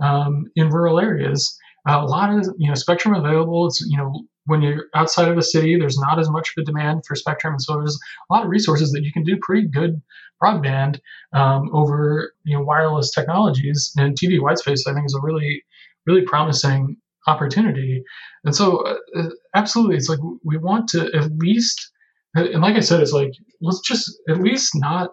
um, 0.00 0.44
in 0.56 0.68
rural 0.68 1.00
areas. 1.00 1.56
Uh, 1.88 2.00
a 2.00 2.06
lot 2.06 2.30
of 2.30 2.46
you 2.58 2.68
know 2.68 2.74
spectrum 2.74 3.14
available. 3.14 3.66
It's 3.66 3.80
you 3.88 3.96
know 3.96 4.12
when 4.46 4.62
you're 4.62 4.86
outside 4.94 5.28
of 5.28 5.38
a 5.38 5.42
city, 5.42 5.76
there's 5.78 5.98
not 5.98 6.18
as 6.18 6.28
much 6.30 6.52
of 6.56 6.62
a 6.62 6.64
demand 6.64 7.04
for 7.06 7.14
spectrum, 7.14 7.54
and 7.54 7.62
so 7.62 7.76
there's 7.76 7.98
a 8.28 8.34
lot 8.34 8.44
of 8.44 8.50
resources 8.50 8.92
that 8.92 9.04
you 9.04 9.12
can 9.12 9.22
do 9.22 9.38
pretty 9.40 9.66
good 9.68 10.00
broadband 10.42 10.98
um, 11.32 11.70
over 11.72 12.32
you 12.44 12.56
know 12.56 12.64
wireless 12.64 13.12
technologies. 13.12 13.92
And 13.96 14.18
TV 14.18 14.40
white 14.40 14.58
space, 14.58 14.86
I 14.86 14.94
think, 14.94 15.06
is 15.06 15.14
a 15.14 15.24
really 15.24 15.62
really 16.06 16.22
promising 16.22 16.96
opportunity. 17.26 18.02
And 18.44 18.54
so, 18.54 18.78
uh, 18.78 19.28
absolutely, 19.54 19.96
it's 19.96 20.08
like 20.08 20.18
we 20.44 20.58
want 20.58 20.88
to 20.90 21.10
at 21.14 21.30
least, 21.38 21.92
and 22.34 22.62
like 22.62 22.76
I 22.76 22.80
said, 22.80 23.00
it's 23.00 23.12
like 23.12 23.32
let's 23.60 23.80
just 23.80 24.10
at 24.28 24.42
least 24.42 24.72
not 24.74 25.10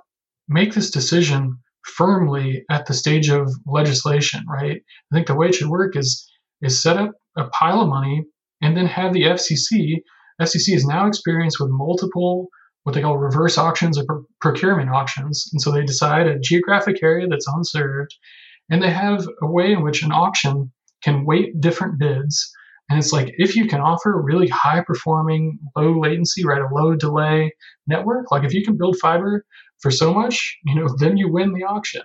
make 0.48 0.74
this 0.74 0.90
decision 0.90 1.58
firmly 1.86 2.64
at 2.70 2.86
the 2.86 2.94
stage 2.94 3.30
of 3.30 3.50
legislation, 3.66 4.44
right? 4.48 4.82
I 5.12 5.16
think 5.16 5.28
the 5.28 5.36
way 5.36 5.48
it 5.48 5.56
should 5.56 5.70
work 5.70 5.96
is 5.96 6.26
is 6.62 6.82
set 6.82 6.98
up 6.98 7.12
a 7.38 7.46
pile 7.50 7.82
of 7.82 7.90
money 7.90 8.26
and 8.62 8.76
then 8.76 8.86
have 8.86 9.14
the 9.14 9.24
FCC. 9.24 10.02
FCC 10.42 10.76
is 10.76 10.86
now 10.86 11.08
experienced 11.08 11.60
with 11.60 11.70
multiple 11.70 12.48
what 12.84 12.96
they 12.96 13.02
call 13.02 13.18
reverse 13.18 13.58
auctions 13.58 14.00
or 14.00 14.24
procurement 14.40 14.90
auctions, 14.90 15.50
and 15.52 15.62
so 15.62 15.72
they 15.72 15.84
decide 15.84 16.28
a 16.28 16.40
geographic 16.40 17.04
area 17.04 17.28
that's 17.28 17.48
unserved, 17.48 18.16
and 18.70 18.82
they 18.82 18.90
have 18.90 19.28
a 19.42 19.48
way 19.48 19.74
in 19.74 19.84
which 19.84 20.02
an 20.02 20.12
auction 20.12 20.72
can 21.04 21.26
weight 21.26 21.60
different 21.60 22.00
bids. 22.00 22.52
And 22.90 22.98
it's 22.98 23.14
like 23.14 23.34
if 23.38 23.56
you 23.56 23.68
can 23.68 23.82
offer 23.82 24.20
really 24.22 24.48
high 24.48 24.82
performing, 24.82 25.60
low 25.76 26.00
latency, 26.00 26.44
right, 26.46 26.62
a 26.62 26.74
low 26.74 26.96
delay 26.96 27.52
network, 27.86 28.32
like 28.32 28.44
if 28.44 28.54
you 28.54 28.64
can 28.64 28.78
build 28.78 28.98
fiber 28.98 29.46
for 29.80 29.92
so 29.92 30.14
much, 30.14 30.58
you 30.66 30.76
know, 30.76 30.88
then 30.98 31.18
you 31.18 31.32
win 31.32 31.54
the 31.54 31.64
auction. 31.64 32.02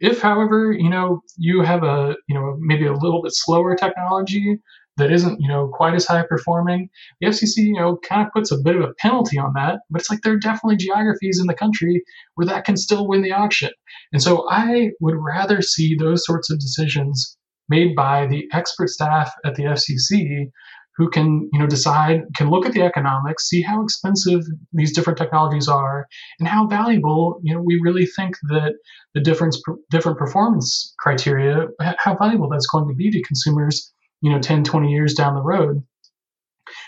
If, 0.00 0.20
however, 0.20 0.72
you 0.72 0.90
know, 0.90 1.20
you 1.38 1.62
have 1.62 1.82
a, 1.82 2.16
you 2.28 2.34
know, 2.34 2.56
maybe 2.58 2.86
a 2.86 2.92
little 2.92 3.22
bit 3.22 3.32
slower 3.34 3.74
technology 3.76 4.58
that 4.96 5.12
isn't, 5.12 5.40
you 5.40 5.48
know, 5.48 5.68
quite 5.68 5.94
as 5.94 6.06
high 6.06 6.24
performing, 6.28 6.88
the 7.20 7.28
FCC, 7.28 7.58
you 7.58 7.74
know, 7.74 7.98
kind 8.08 8.26
of 8.26 8.32
puts 8.32 8.50
a 8.50 8.58
bit 8.58 8.76
of 8.76 8.82
a 8.82 8.94
penalty 8.98 9.38
on 9.38 9.52
that. 9.54 9.80
But 9.90 10.00
it's 10.00 10.10
like 10.10 10.20
there 10.22 10.32
are 10.32 10.38
definitely 10.38 10.76
geographies 10.76 11.38
in 11.40 11.46
the 11.46 11.54
country 11.54 12.02
where 12.34 12.46
that 12.46 12.64
can 12.64 12.76
still 12.76 13.06
win 13.06 13.22
the 13.22 13.32
auction. 13.32 13.70
And 14.12 14.22
so 14.22 14.48
I 14.50 14.90
would 15.00 15.16
rather 15.18 15.60
see 15.60 15.96
those 15.98 16.24
sorts 16.24 16.50
of 16.50 16.58
decisions 16.58 17.36
made 17.68 17.94
by 17.94 18.26
the 18.26 18.44
expert 18.52 18.88
staff 18.88 19.32
at 19.44 19.54
the 19.56 19.64
FCC 19.64 20.50
who 20.96 21.10
can 21.10 21.48
you 21.52 21.58
know 21.58 21.66
decide 21.66 22.22
can 22.36 22.48
look 22.48 22.64
at 22.64 22.72
the 22.72 22.82
economics 22.82 23.48
see 23.48 23.62
how 23.62 23.82
expensive 23.82 24.40
these 24.72 24.94
different 24.94 25.18
technologies 25.18 25.68
are 25.68 26.06
and 26.38 26.48
how 26.48 26.66
valuable 26.66 27.38
you 27.42 27.54
know 27.54 27.60
we 27.60 27.78
really 27.82 28.06
think 28.06 28.34
that 28.44 28.72
the 29.14 29.20
different 29.20 29.54
different 29.90 30.18
performance 30.18 30.94
criteria 30.98 31.66
how 31.98 32.16
valuable 32.16 32.48
that's 32.48 32.66
going 32.68 32.88
to 32.88 32.94
be 32.94 33.10
to 33.10 33.22
consumers 33.22 33.92
you 34.20 34.30
know 34.30 34.40
10 34.40 34.64
20 34.64 34.90
years 34.90 35.14
down 35.14 35.34
the 35.34 35.42
road 35.42 35.82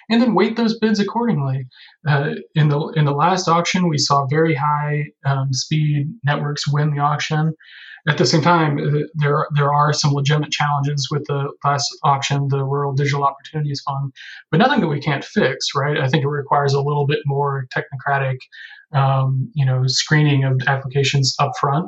and 0.08 0.22
then 0.22 0.34
weight 0.34 0.56
those 0.56 0.78
bids 0.78 1.00
accordingly. 1.00 1.66
Uh, 2.06 2.34
in 2.54 2.68
the 2.68 2.80
in 2.96 3.04
the 3.04 3.12
last 3.12 3.48
auction, 3.48 3.88
we 3.88 3.98
saw 3.98 4.26
very 4.26 4.54
high 4.54 5.04
um, 5.24 5.52
speed 5.52 6.08
networks 6.24 6.70
win 6.70 6.94
the 6.94 7.00
auction. 7.00 7.54
At 8.08 8.16
the 8.16 8.24
same 8.24 8.42
time, 8.42 8.78
uh, 8.78 9.00
there 9.14 9.46
there 9.54 9.72
are 9.72 9.92
some 9.92 10.12
legitimate 10.12 10.50
challenges 10.50 11.08
with 11.10 11.24
the 11.26 11.52
last 11.64 11.88
auction, 12.04 12.48
the 12.48 12.64
Rural 12.64 12.94
Digital 12.94 13.24
Opportunities 13.24 13.82
Fund, 13.86 14.12
but 14.50 14.58
nothing 14.58 14.80
that 14.80 14.88
we 14.88 15.00
can't 15.00 15.24
fix, 15.24 15.68
right? 15.76 15.98
I 15.98 16.08
think 16.08 16.24
it 16.24 16.28
requires 16.28 16.72
a 16.72 16.80
little 16.80 17.06
bit 17.06 17.20
more 17.26 17.66
technocratic, 17.74 18.38
um, 18.94 19.50
you 19.54 19.66
know, 19.66 19.82
screening 19.86 20.44
of 20.44 20.60
applications 20.66 21.34
up 21.38 21.52
front. 21.60 21.86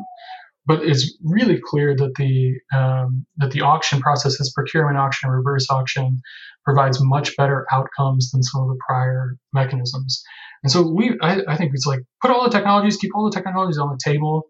But 0.66 0.82
it's 0.84 1.16
really 1.24 1.58
clear 1.62 1.96
that 1.96 2.14
the 2.16 2.54
um, 2.76 3.26
that 3.38 3.50
the 3.50 3.62
auction 3.62 4.00
process, 4.00 4.38
this 4.38 4.52
procurement 4.52 4.98
auction 4.98 5.30
reverse 5.30 5.66
auction, 5.70 6.20
provides 6.64 6.98
much 7.00 7.36
better 7.36 7.66
outcomes 7.72 8.30
than 8.30 8.42
some 8.42 8.62
of 8.62 8.68
the 8.68 8.78
prior 8.86 9.36
mechanisms. 9.52 10.22
And 10.62 10.70
so 10.70 10.86
we, 10.86 11.18
I, 11.22 11.40
I 11.48 11.56
think 11.56 11.72
it's 11.74 11.86
like 11.86 12.00
put 12.20 12.30
all 12.30 12.44
the 12.44 12.50
technologies, 12.50 12.98
keep 12.98 13.12
all 13.14 13.24
the 13.24 13.34
technologies 13.34 13.78
on 13.78 13.88
the 13.88 13.98
table, 14.02 14.44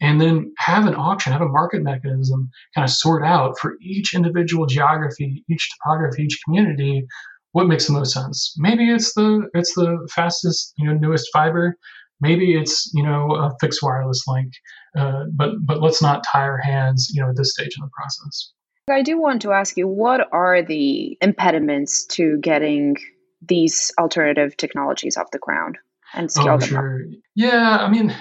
and 0.00 0.20
then 0.20 0.52
have 0.58 0.86
an 0.86 0.94
auction, 0.94 1.32
have 1.32 1.40
a 1.40 1.48
market 1.48 1.82
mechanism 1.82 2.50
kind 2.74 2.84
of 2.84 2.90
sort 2.90 3.24
out 3.24 3.58
for 3.58 3.76
each 3.80 4.14
individual 4.14 4.66
geography, 4.66 5.44
each 5.48 5.70
topography, 5.70 6.24
each 6.24 6.38
community, 6.44 7.06
what 7.52 7.66
makes 7.66 7.86
the 7.86 7.94
most 7.94 8.12
sense. 8.12 8.54
Maybe 8.58 8.90
it's 8.90 9.14
the 9.14 9.48
it's 9.54 9.74
the 9.74 10.06
fastest, 10.14 10.74
you 10.76 10.86
know, 10.86 10.98
newest 10.98 11.30
fiber. 11.32 11.76
Maybe 12.20 12.54
it's 12.54 12.90
you 12.94 13.02
know 13.02 13.34
a 13.34 13.54
fixed 13.60 13.82
wireless 13.82 14.24
link. 14.26 14.52
Uh, 14.96 15.24
but 15.34 15.50
but 15.60 15.82
let's 15.82 16.00
not 16.00 16.24
tie 16.24 16.42
our 16.42 16.58
hands, 16.58 17.10
you 17.12 17.22
know, 17.22 17.30
at 17.30 17.36
this 17.36 17.52
stage 17.52 17.74
in 17.78 17.84
the 17.84 17.90
process. 17.92 18.52
I 18.88 19.02
do 19.02 19.20
want 19.20 19.42
to 19.42 19.52
ask 19.52 19.76
you, 19.76 19.88
what 19.88 20.28
are 20.32 20.62
the 20.62 21.18
impediments 21.20 22.06
to 22.06 22.38
getting 22.40 22.96
these 23.42 23.92
alternative 23.98 24.56
technologies 24.56 25.16
off 25.16 25.30
the 25.32 25.38
ground 25.38 25.76
and 26.14 26.30
scale 26.30 26.54
oh, 26.54 26.58
them 26.58 26.68
sure. 26.68 27.00
Up? 27.00 27.18
Yeah, 27.34 27.78
I 27.80 27.88
mean, 27.88 28.14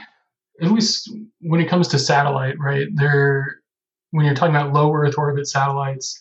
at 0.61 0.71
least 0.71 1.09
when 1.41 1.61
it 1.61 1.69
comes 1.69 1.87
to 1.89 1.99
satellite, 1.99 2.55
right? 2.59 2.87
There, 2.95 3.59
when 4.11 4.25
you're 4.25 4.35
talking 4.35 4.55
about 4.55 4.73
low 4.73 4.91
Earth 4.91 5.17
orbit 5.17 5.47
satellites, 5.47 6.19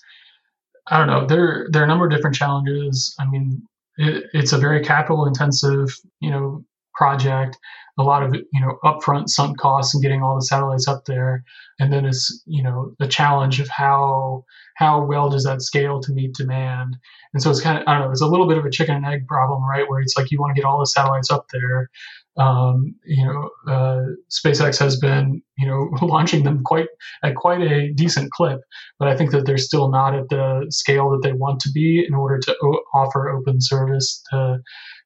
I 0.87 0.98
don't 0.98 1.06
know. 1.06 1.26
There, 1.26 1.68
there 1.70 1.80
are 1.80 1.87
a 1.87 1.88
number 1.88 2.04
of 2.04 2.10
different 2.10 2.37
challenges. 2.37 3.14
I 3.18 3.26
mean, 3.26 3.62
it, 3.96 4.24
it's 4.34 4.52
a 4.52 4.58
very 4.58 4.84
capital 4.84 5.26
intensive, 5.26 5.88
you 6.20 6.30
know, 6.30 6.64
project. 6.94 7.59
A 7.96 8.02
lot 8.02 8.24
of 8.24 8.35
you 8.35 8.61
know 8.61 8.78
upfront 8.85 9.28
sunk 9.28 9.59
costs 9.59 9.94
and 9.94 10.02
getting 10.02 10.22
all 10.22 10.35
the 10.35 10.42
satellites 10.44 10.88
up 10.88 11.04
there, 11.04 11.44
and 11.78 11.92
then 11.92 12.04
it's 12.04 12.42
you 12.46 12.62
know 12.62 12.92
the 12.98 13.07
challenge 13.07 13.61
of 13.61 13.68
how 13.68 14.44
how 14.76 15.04
well 15.04 15.28
does 15.30 15.44
that 15.44 15.62
scale 15.62 16.00
to 16.00 16.12
meet 16.12 16.35
demand. 16.35 16.96
And 17.33 17.42
so 17.42 17.50
it's 17.50 17.61
kind 17.61 17.78
of 17.78 17.85
I 17.87 17.94
don't 17.94 18.07
know. 18.07 18.11
It's 18.11 18.20
a 18.20 18.26
little 18.26 18.48
bit 18.48 18.59
of 18.59 18.64
a 18.64 18.70
chicken 18.70 18.96
and 18.96 19.07
egg 19.07 19.28
problem, 19.28 19.62
right? 19.62 19.88
Where 19.88 20.00
it's 20.00 20.16
like 20.16 20.30
you 20.30 20.40
want 20.40 20.54
to 20.54 20.61
get 20.61 20.66
all 20.66 20.80
the 20.80 20.87
satellites 20.87 21.30
up 21.30 21.46
there, 21.52 21.88
um, 22.37 22.94
you 23.05 23.25
know, 23.25 23.51
uh, 23.73 24.03
SpaceX 24.31 24.79
has 24.79 24.99
been, 24.99 25.40
you 25.57 25.66
know, 25.66 25.88
launching 26.07 26.44
them 26.44 26.62
quite 26.64 26.88
at 27.23 27.37
quite 27.37 27.61
a 27.61 27.92
decent 27.92 28.33
clip, 28.33 28.61
but 28.99 29.09
I 29.09 29.16
think 29.16 29.31
that 29.31 29.47
they're 29.47 29.59
still 29.59 29.90
not 29.90 30.14
at 30.14 30.29
the 30.29 30.66
scale 30.70 31.11
that 31.11 31.23
they 31.23 31.33
want 31.33 31.61
to 31.61 31.70
be 31.73 32.05
in 32.07 32.14
order 32.14 32.38
to 32.38 32.57
o- 32.62 32.83
offer 32.94 33.31
open 33.31 33.61
service 33.61 34.23
to 34.31 34.59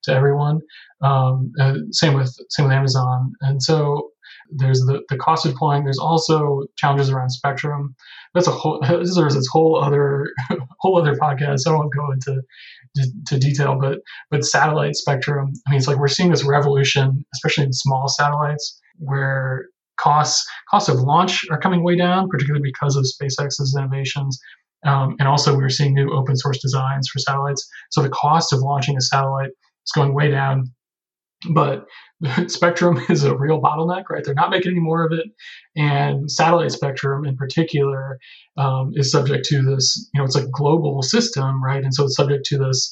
to 0.05 0.13
everyone. 0.13 0.61
Um, 1.03 1.53
uh, 1.61 1.75
same 1.93 2.15
with 2.15 2.35
same 2.51 2.67
with 2.67 2.75
Amazon, 2.75 3.33
and 3.43 3.63
so 3.63 4.11
there's 4.51 4.81
the, 4.81 5.03
the 5.09 5.17
cost 5.17 5.45
of 5.45 5.53
deploying. 5.53 5.85
There's 5.85 5.99
also 5.99 6.65
challenges 6.77 7.11
around 7.11 7.31
spectrum. 7.31 7.95
That's 8.35 8.47
a 8.47 8.53
whole 8.53 8.81
this 8.89 9.11
is 9.11 9.17
this 9.17 9.49
whole 9.51 9.83
other 9.83 10.33
whole 10.81 10.99
other 10.99 11.15
podcast. 11.15 11.67
I 11.67 11.73
won't 11.73 11.95
go 11.95 12.11
into 12.13 12.43
to 13.27 13.39
detail, 13.39 13.79
but 13.81 13.99
but 14.31 14.45
satellite 14.45 14.97
spectrum. 14.97 15.53
I 15.67 15.71
mean, 15.71 15.79
it's 15.79 15.89
like 15.89 15.99
we're 15.99 16.09
seeing 16.09 16.31
this 16.31 16.45
revolution, 16.45 17.25
especially 17.35 17.65
in 17.65 17.73
small 17.73 18.09
satellites, 18.09 18.81
where 18.99 19.67
costs 19.99 20.49
costs 20.71 20.89
of 20.89 21.01
launch 21.01 21.45
are 21.51 21.59
coming 21.61 21.83
way 21.83 21.97
down, 21.97 22.29
particularly 22.29 22.63
because 22.63 22.97
of 22.97 23.05
SpaceX's 23.05 23.77
innovations. 23.79 24.39
Um, 24.87 25.17
and 25.19 25.29
also, 25.29 25.57
we're 25.57 25.71
seeing 25.71 25.95
new 25.95 26.13
open 26.13 26.37
source 26.37 26.61
designs 26.61 27.09
for 27.09 27.19
satellites. 27.19 27.69
So 27.91 28.03
the 28.03 28.11
cost 28.11 28.53
of 28.53 28.61
launching 28.61 28.97
a 28.97 29.01
satellite 29.01 29.51
is 29.51 29.93
going 29.95 30.15
way 30.15 30.31
down. 30.31 30.73
But 31.51 31.87
spectrum 32.49 33.01
is 33.09 33.25
a 33.25 33.37
real 33.37 33.61
bottleneck, 33.61 34.05
right? 34.11 34.25
They're 34.25 34.35
not 34.35 34.51
making 34.51 34.73
any 34.73 34.81
more 34.81 35.05
of 35.05 35.13
it, 35.13 35.27
and 35.77 36.31
satellite 36.31 36.73
spectrum 36.73 37.25
in 37.25 37.37
particular 37.37 38.19
um, 38.57 38.93
is 38.95 39.11
subject 39.11 39.45
to 39.47 39.63
this. 39.63 40.09
You 40.15 40.21
know, 40.21 40.25
it's 40.25 40.37
a 40.37 40.49
global 40.49 41.03
system, 41.03 41.63
right? 41.63 41.83
And 41.83 41.95
so 41.95 42.05
it's 42.05 42.17
subject 42.17 42.45
to 42.47 42.59
this 42.59 42.91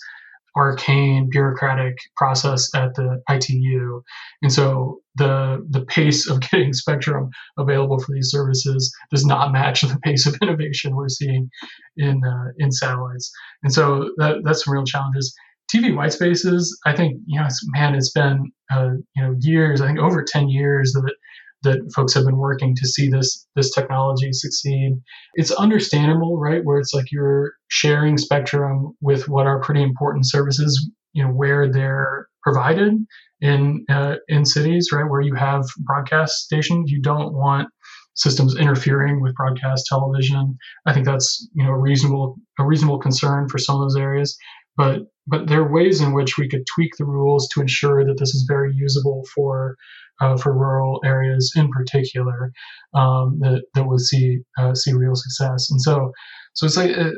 arcane 0.56 1.28
bureaucratic 1.30 1.98
process 2.16 2.74
at 2.74 2.94
the 2.94 3.22
ITU, 3.28 4.02
and 4.42 4.52
so 4.52 5.00
the 5.16 5.66
the 5.70 5.84
pace 5.84 6.28
of 6.28 6.40
getting 6.50 6.72
spectrum 6.72 7.30
available 7.58 7.98
for 7.98 8.14
these 8.14 8.30
services 8.30 8.94
does 9.10 9.26
not 9.26 9.52
match 9.52 9.80
the 9.82 9.98
pace 10.04 10.26
of 10.26 10.36
innovation 10.40 10.94
we're 10.94 11.08
seeing 11.08 11.50
in 11.96 12.22
uh, 12.24 12.52
in 12.58 12.70
satellites, 12.70 13.32
and 13.64 13.72
so 13.72 14.12
that, 14.18 14.36
that's 14.44 14.64
some 14.64 14.72
real 14.72 14.84
challenges. 14.84 15.34
TV 15.74 15.94
white 15.96 16.12
spaces, 16.12 16.78
I 16.86 16.94
think, 16.94 17.20
you 17.26 17.40
know, 17.40 17.48
man, 17.68 17.94
it's 17.94 18.12
been, 18.12 18.52
uh, 18.70 18.90
you 19.14 19.22
know, 19.22 19.34
years, 19.40 19.80
I 19.80 19.86
think 19.86 19.98
over 19.98 20.24
10 20.24 20.48
years 20.48 20.92
that, 20.92 21.14
that 21.62 21.92
folks 21.94 22.14
have 22.14 22.24
been 22.24 22.36
working 22.36 22.74
to 22.76 22.86
see 22.86 23.08
this, 23.08 23.46
this 23.56 23.72
technology 23.72 24.32
succeed. 24.32 24.92
It's 25.34 25.50
understandable, 25.50 26.38
right? 26.38 26.64
Where 26.64 26.78
it's 26.78 26.94
like 26.94 27.10
you're 27.10 27.54
sharing 27.68 28.18
spectrum 28.18 28.96
with 29.00 29.28
what 29.28 29.46
are 29.46 29.60
pretty 29.60 29.82
important 29.82 30.28
services, 30.28 30.88
you 31.12 31.24
know, 31.24 31.30
where 31.30 31.70
they're 31.70 32.28
provided 32.42 32.94
in, 33.40 33.84
uh, 33.88 34.16
in 34.28 34.44
cities, 34.44 34.90
right? 34.92 35.08
Where 35.08 35.20
you 35.20 35.34
have 35.34 35.64
broadcast 35.80 36.44
stations, 36.44 36.90
you 36.90 37.02
don't 37.02 37.34
want 37.34 37.68
systems 38.16 38.56
interfering 38.56 39.20
with 39.20 39.34
broadcast 39.34 39.86
television. 39.88 40.56
I 40.86 40.92
think 40.92 41.06
that's 41.06 41.48
you 41.54 41.62
know 41.62 41.70
a 41.70 41.78
reasonable 41.78 42.36
a 42.58 42.64
reasonable 42.64 42.98
concern 42.98 43.48
for 43.48 43.58
some 43.58 43.76
of 43.76 43.82
those 43.82 43.96
areas. 43.96 44.36
But 44.76 45.02
but 45.26 45.48
there 45.48 45.62
are 45.62 45.72
ways 45.72 46.00
in 46.00 46.12
which 46.12 46.38
we 46.38 46.48
could 46.48 46.64
tweak 46.72 46.92
the 46.96 47.04
rules 47.04 47.48
to 47.48 47.60
ensure 47.60 48.04
that 48.04 48.18
this 48.18 48.34
is 48.34 48.44
very 48.48 48.72
usable 48.74 49.24
for 49.34 49.76
uh, 50.20 50.36
for 50.36 50.52
rural 50.52 51.00
areas 51.04 51.52
in 51.56 51.68
particular 51.70 52.52
um, 52.94 53.38
that 53.40 53.62
that 53.74 53.86
will 53.86 53.98
see 53.98 54.40
uh, 54.58 54.74
see 54.74 54.92
real 54.92 55.14
success. 55.14 55.70
And 55.70 55.80
so 55.80 56.12
so 56.54 56.64
it's 56.64 56.76
like 56.76 56.96
uh, 56.96 57.10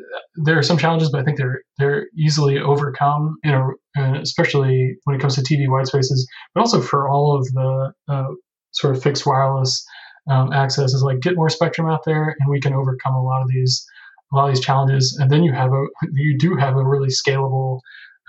there 0.44 0.58
are 0.58 0.64
some 0.64 0.78
challenges, 0.78 1.10
but 1.10 1.20
I 1.20 1.24
think 1.24 1.38
they're 1.38 1.62
they're 1.78 2.06
easily 2.16 2.58
overcome. 2.58 3.36
You 3.44 3.52
know, 3.52 3.74
especially 4.20 4.96
when 5.04 5.16
it 5.16 5.20
comes 5.20 5.36
to 5.36 5.42
TV 5.42 5.70
white 5.70 5.86
spaces, 5.86 6.28
but 6.54 6.60
also 6.60 6.80
for 6.80 7.08
all 7.08 7.36
of 7.36 7.44
the 7.52 7.92
uh, 8.08 8.28
sort 8.72 8.96
of 8.96 9.02
fixed 9.02 9.26
wireless 9.26 9.84
um, 10.28 10.52
access 10.52 10.92
is 10.92 11.02
like 11.02 11.20
get 11.20 11.36
more 11.36 11.48
spectrum 11.48 11.88
out 11.88 12.04
there, 12.04 12.34
and 12.38 12.50
we 12.50 12.60
can 12.60 12.72
overcome 12.72 13.14
a 13.14 13.22
lot 13.22 13.42
of 13.42 13.48
these 13.48 13.86
a 14.32 14.36
lot 14.36 14.48
of 14.48 14.54
these 14.54 14.64
challenges, 14.64 15.16
and 15.20 15.30
then 15.30 15.42
you 15.42 15.52
have 15.52 15.72
a 15.72 15.84
you 16.12 16.38
do 16.38 16.56
have 16.56 16.76
a 16.76 16.84
really 16.84 17.08
scalable 17.08 17.80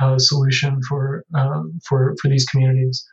uh, 0.01 0.17
solution 0.17 0.79
for 0.87 1.23
uh, 1.35 1.61
for 1.87 2.15
for 2.21 2.29
these 2.29 2.45
communities. 2.45 3.05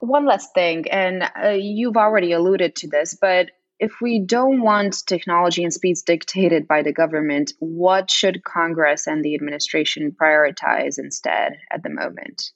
One 0.00 0.26
last 0.26 0.50
thing, 0.54 0.90
and 0.90 1.30
uh, 1.42 1.50
you've 1.50 1.96
already 1.96 2.32
alluded 2.32 2.76
to 2.76 2.88
this, 2.88 3.16
but 3.20 3.50
if 3.78 4.00
we 4.00 4.20
don't 4.20 4.60
want 4.60 5.06
technology 5.06 5.64
and 5.64 5.72
speeds 5.72 6.02
dictated 6.02 6.68
by 6.68 6.82
the 6.82 6.92
government, 6.92 7.52
what 7.58 8.10
should 8.10 8.44
Congress 8.44 9.06
and 9.06 9.24
the 9.24 9.34
administration 9.34 10.14
prioritize 10.20 10.98
instead 10.98 11.54
at 11.72 11.82
the 11.82 11.90
moment? 11.90 12.50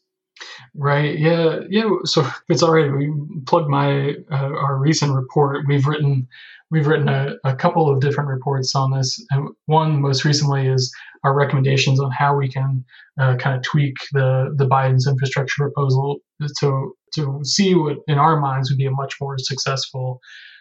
Right. 0.74 1.18
Yeah. 1.18 1.60
Yeah. 1.68 1.88
So 2.04 2.26
it's 2.48 2.62
already 2.62 2.90
we 2.90 3.12
plugged 3.46 3.68
my 3.68 4.14
uh, 4.30 4.52
our 4.54 4.76
recent 4.76 5.14
report. 5.14 5.66
We've 5.66 5.86
written 5.86 6.28
we've 6.70 6.86
written 6.86 7.08
a, 7.08 7.34
a 7.44 7.56
couple 7.56 7.88
of 7.88 8.00
different 8.00 8.28
reports 8.28 8.74
on 8.74 8.92
this, 8.92 9.24
and 9.30 9.48
one 9.66 10.00
most 10.00 10.24
recently 10.24 10.66
is 10.66 10.92
our 11.24 11.34
recommendations 11.34 12.00
on 12.00 12.10
how 12.10 12.36
we 12.36 12.48
can 12.48 12.84
uh, 13.20 13.36
kind 13.36 13.56
of 13.56 13.62
tweak 13.62 13.96
the 14.12 14.54
the 14.56 14.66
Biden's 14.66 15.06
infrastructure 15.06 15.64
proposal 15.64 16.18
to 16.60 16.94
to 17.14 17.40
see 17.42 17.74
what 17.74 17.96
in 18.06 18.18
our 18.18 18.38
minds 18.38 18.70
would 18.70 18.78
be 18.78 18.86
a 18.86 18.90
much 18.90 19.14
more 19.20 19.36
successful 19.38 20.20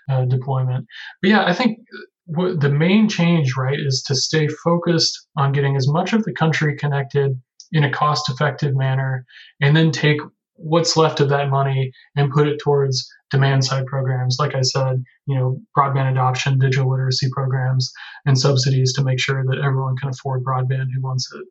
uh, 0.10 0.26
deployment. 0.26 0.86
But 1.22 1.30
yeah, 1.30 1.46
I 1.46 1.54
think 1.54 1.80
what 2.26 2.60
the 2.60 2.70
main 2.70 3.08
change, 3.08 3.56
right, 3.56 3.80
is 3.80 4.04
to 4.04 4.16
stay 4.16 4.48
focused 4.48 5.28
on 5.38 5.54
getting 5.54 5.76
as 5.76 5.88
much 5.88 6.14
of 6.14 6.24
the 6.24 6.34
country 6.34 6.76
connected 6.76 7.40
in 7.72 7.84
a 7.84 7.92
cost 7.92 8.30
effective 8.30 8.76
manner 8.76 9.26
and 9.62 9.76
then 9.76 9.92
take 9.92 10.20
what's 10.56 10.98
left 10.98 11.20
of 11.20 11.30
that 11.30 11.50
money 11.50 11.92
and 12.16 12.32
put 12.32 12.48
it 12.48 12.60
towards 12.60 13.08
demand 13.30 13.64
side 13.64 13.86
programs 13.86 14.38
like 14.40 14.56
i 14.56 14.62
said 14.62 15.04
you 15.28 15.36
know 15.36 15.60
broadband 15.78 16.12
adoption 16.12 16.58
digital 16.58 16.90
literacy 16.90 17.28
programs 17.32 17.92
and 18.26 18.40
subsidies 18.40 18.94
to 18.94 19.04
make 19.04 19.20
sure 19.20 19.44
that 19.46 19.62
everyone 19.64 19.96
can 19.98 20.10
afford 20.10 20.44
broadband 20.44 20.88
who 20.96 21.02
wants 21.02 21.32
it 21.34 21.46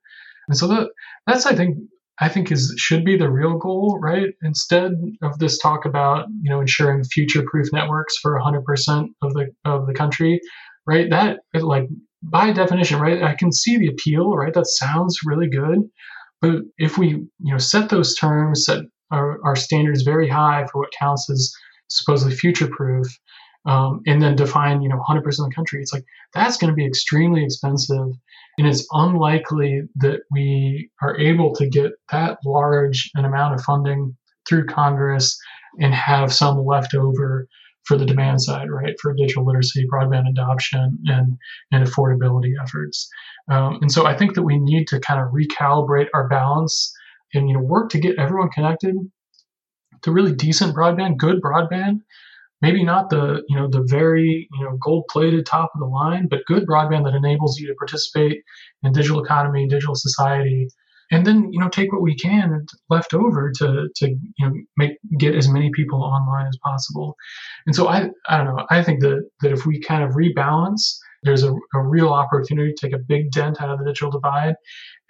and 0.49 0.57
so 0.57 0.67
that 0.67 0.89
that's 1.27 1.47
i 1.47 1.55
think 1.55 1.77
I 2.19 2.29
think 2.29 2.51
is 2.51 2.75
should 2.79 3.05
be 3.05 3.17
the 3.17 3.31
real 3.31 3.59
goal, 3.59 3.99
right? 4.01 4.29
Instead 4.43 4.93
of 5.23 5.39
this 5.39 5.59
talk 5.59 5.85
about 5.85 6.27
you 6.43 6.51
know 6.51 6.61
ensuring 6.61 7.05
future-proof 7.05 7.69
networks 7.73 8.17
for 8.17 8.41
100% 8.41 9.09
of 9.23 9.35
the 9.35 9.49
of 9.65 9.87
the 9.87 9.93
country, 9.93 10.41
right? 10.87 11.11
That 11.11 11.41
like 11.55 11.89
by 12.23 12.53
definition, 12.53 13.01
right? 13.01 13.23
I 13.23 13.35
can 13.35 13.53
see 13.53 13.79
the 13.79 13.89
appeal, 13.89 14.35
right? 14.35 14.55
That 14.55 14.67
sounds 14.67 15.21
really 15.25 15.49
good, 15.49 15.79
but 16.41 16.57
if 16.79 16.99
we 16.99 17.09
you 17.09 17.29
know 17.41 17.59
set 17.59 17.89
those 17.89 18.15
terms, 18.15 18.65
set 18.65 18.81
our, 19.11 19.39
our 19.45 19.57
standards 19.57 20.03
very 20.03 20.29
high 20.29 20.67
for 20.71 20.81
what 20.81 20.93
counts 20.99 21.31
as 21.31 21.53
supposedly 21.89 22.35
future-proof, 22.35 23.07
um, 23.67 24.01
and 24.07 24.21
then 24.21 24.37
define 24.37 24.83
you 24.83 24.89
know 24.89 25.01
100% 25.09 25.19
of 25.19 25.25
the 25.25 25.53
country, 25.55 25.81
it's 25.81 25.93
like 25.93 26.05
that's 26.35 26.57
going 26.57 26.71
to 26.71 26.77
be 26.77 26.87
extremely 26.87 27.45
expensive 27.45 28.09
and 28.59 28.67
it's 28.67 28.87
unlikely 28.93 29.83
that 29.97 30.21
we 30.31 30.91
are 31.03 31.19
able 31.19 31.55
to 31.55 31.69
get 31.69 31.93
that 32.11 32.39
large 32.45 33.11
an 33.15 33.25
amount 33.25 33.55
of 33.55 33.63
funding 33.63 34.17
through 34.49 34.67
Congress 34.67 35.39
and 35.79 35.95
have 35.95 36.33
some 36.33 36.65
left 36.65 36.95
over 36.95 37.47
for 37.87 37.97
the 37.97 38.05
demand 38.05 38.43
side, 38.43 38.69
right, 38.71 38.95
for 39.01 39.15
digital 39.15 39.47
literacy, 39.47 39.87
broadband 39.93 40.29
adoption, 40.29 40.99
and, 41.07 41.37
and 41.73 41.87
affordability 41.87 42.53
efforts. 42.63 43.09
Um, 43.51 43.79
and 43.81 43.93
so 43.93 44.07
I 44.07 44.17
think 44.17 44.35
that 44.35 44.43
we 44.43 44.59
need 44.59 44.89
to 44.89 45.01
kind 45.01 45.21
of 45.21 45.33
recalibrate 45.33 46.09
our 46.15 46.29
balance 46.29 46.93
and 47.35 47.49
you 47.49 47.55
know 47.55 47.61
work 47.61 47.91
to 47.91 47.99
get 47.99 48.19
everyone 48.19 48.51
connected 48.51 48.95
to 50.03 50.13
really 50.13 50.33
decent 50.33 50.75
broadband, 50.75 51.17
good 51.17 51.41
broadband, 51.41 52.01
maybe 52.63 52.85
not 52.85 53.11
the 53.11 53.43
you 53.49 53.57
know 53.57 53.69
the 53.69 53.85
very 53.87 54.49
you 54.53 54.65
know 54.65 54.77
gold 54.83 55.05
plated 55.11 55.45
top 55.45 55.71
of 55.75 55.81
the 55.81 55.87
line 55.87 56.27
but 56.29 56.41
good 56.47 56.67
broadband 56.67 57.05
that 57.05 57.15
enables 57.15 57.59
you 57.59 57.67
to 57.67 57.75
participate 57.75 58.43
in 58.83 58.93
digital 58.93 59.23
economy 59.23 59.67
digital 59.67 59.95
society 59.95 60.69
and 61.11 61.27
then 61.27 61.53
you 61.53 61.61
know 61.61 61.69
take 61.69 61.93
what 61.93 62.03
we 62.03 62.17
can 62.17 62.67
left 62.91 63.15
over 63.15 63.53
to 63.59 63.89
to 63.95 64.09
you 64.09 64.47
know 64.47 64.53
make 64.77 64.93
get 65.19 65.35
as 65.35 65.49
many 65.49 65.71
people 65.71 66.03
online 66.03 66.47
as 66.47 66.59
possible. 66.65 67.17
And 67.67 67.75
so 67.75 67.89
i 67.89 68.09
i 68.29 68.37
don't 68.37 68.57
know. 68.57 68.67
I 68.71 68.83
think 68.83 69.01
that 69.01 69.29
that 69.43 69.53
if 69.53 69.67
we 69.67 69.81
kind 69.81 70.03
of 70.05 70.13
rebalance 70.13 70.97
there's 71.23 71.43
a, 71.43 71.53
a 71.75 71.83
real 71.83 72.11
opportunity 72.11 72.73
to 72.73 72.87
take 72.87 72.95
a 72.95 73.03
big 73.03 73.33
dent 73.33 73.61
out 73.61 73.71
of 73.71 73.79
the 73.79 73.85
digital 73.85 74.11
divide. 74.11 74.55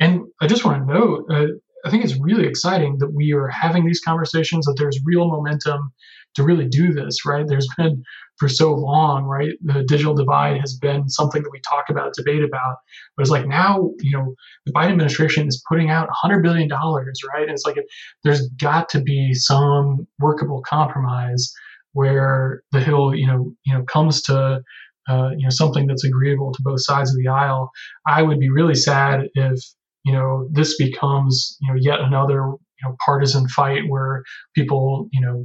And 0.01 0.23
i 0.41 0.47
just 0.47 0.65
want 0.65 0.87
to 0.87 0.95
note 0.95 1.25
uh, 1.31 1.47
I 1.85 1.91
think 1.91 2.05
it's 2.05 2.19
really 2.19 2.47
exciting 2.47 2.99
that 2.99 3.13
we 3.15 3.33
are 3.33 3.49
having 3.49 3.85
these 3.85 4.01
conversations, 4.01 4.67
that 4.67 4.77
there's 4.79 4.99
real 5.05 5.29
momentum 5.29 5.93
to 6.35 6.43
really 6.43 6.67
do 6.67 6.93
this, 6.93 7.25
right? 7.25 7.47
There's 7.47 7.69
been 7.77 8.03
for 8.39 8.49
so 8.49 8.75
long, 8.75 9.25
right? 9.25 9.53
The 9.63 9.85
digital 9.85 10.15
divide 10.15 10.61
has 10.61 10.77
been 10.77 11.09
something 11.09 11.43
that 11.43 11.51
we 11.51 11.61
talk 11.61 11.85
about, 11.89 12.13
debate 12.15 12.45
about, 12.45 12.77
but 13.17 13.23
it's 13.23 13.31
like 13.31 13.47
now, 13.47 13.91
you 14.01 14.17
know, 14.17 14.35
the 14.67 14.73
Biden 14.73 14.91
administration 14.91 15.47
is 15.49 15.63
putting 15.69 15.91
out 15.91 16.09
$100 16.25 16.43
billion, 16.43 16.69
right? 16.69 17.43
And 17.43 17.51
it's 17.51 17.65
like 17.65 17.77
there's 18.25 18.49
got 18.61 18.89
to 18.91 19.01
be 19.01 19.33
some 19.33 20.07
workable 20.19 20.63
compromise 20.69 21.53
where 21.93 22.63
the 22.73 22.81
Hill, 22.81 23.15
you 23.15 23.27
know, 23.27 23.55
you 23.65 23.75
know, 23.75 23.85
comes 23.85 24.21
to 24.23 24.61
uh, 25.09 25.31
you 25.37 25.45
know 25.45 25.51
something 25.51 25.87
that's 25.87 26.05
agreeable 26.05 26.53
to 26.53 26.63
both 26.63 26.83
sides 26.83 27.11
of 27.11 27.17
the 27.17 27.29
aisle. 27.29 27.71
I 28.07 28.23
would 28.23 28.41
be 28.41 28.51
really 28.51 28.75
sad 28.75 29.29
if 29.35 29.61
you 30.07 30.13
know 30.13 30.49
this 30.53 30.77
becomes 30.79 31.59
you 31.61 31.69
know 31.69 31.79
yet 31.79 32.01
another 32.01 32.37
you 32.47 32.85
know 32.85 32.97
partisan 33.05 33.47
fight 33.49 33.83
where 33.89 34.23
people 34.55 35.09
you 35.13 35.21
know 35.21 35.45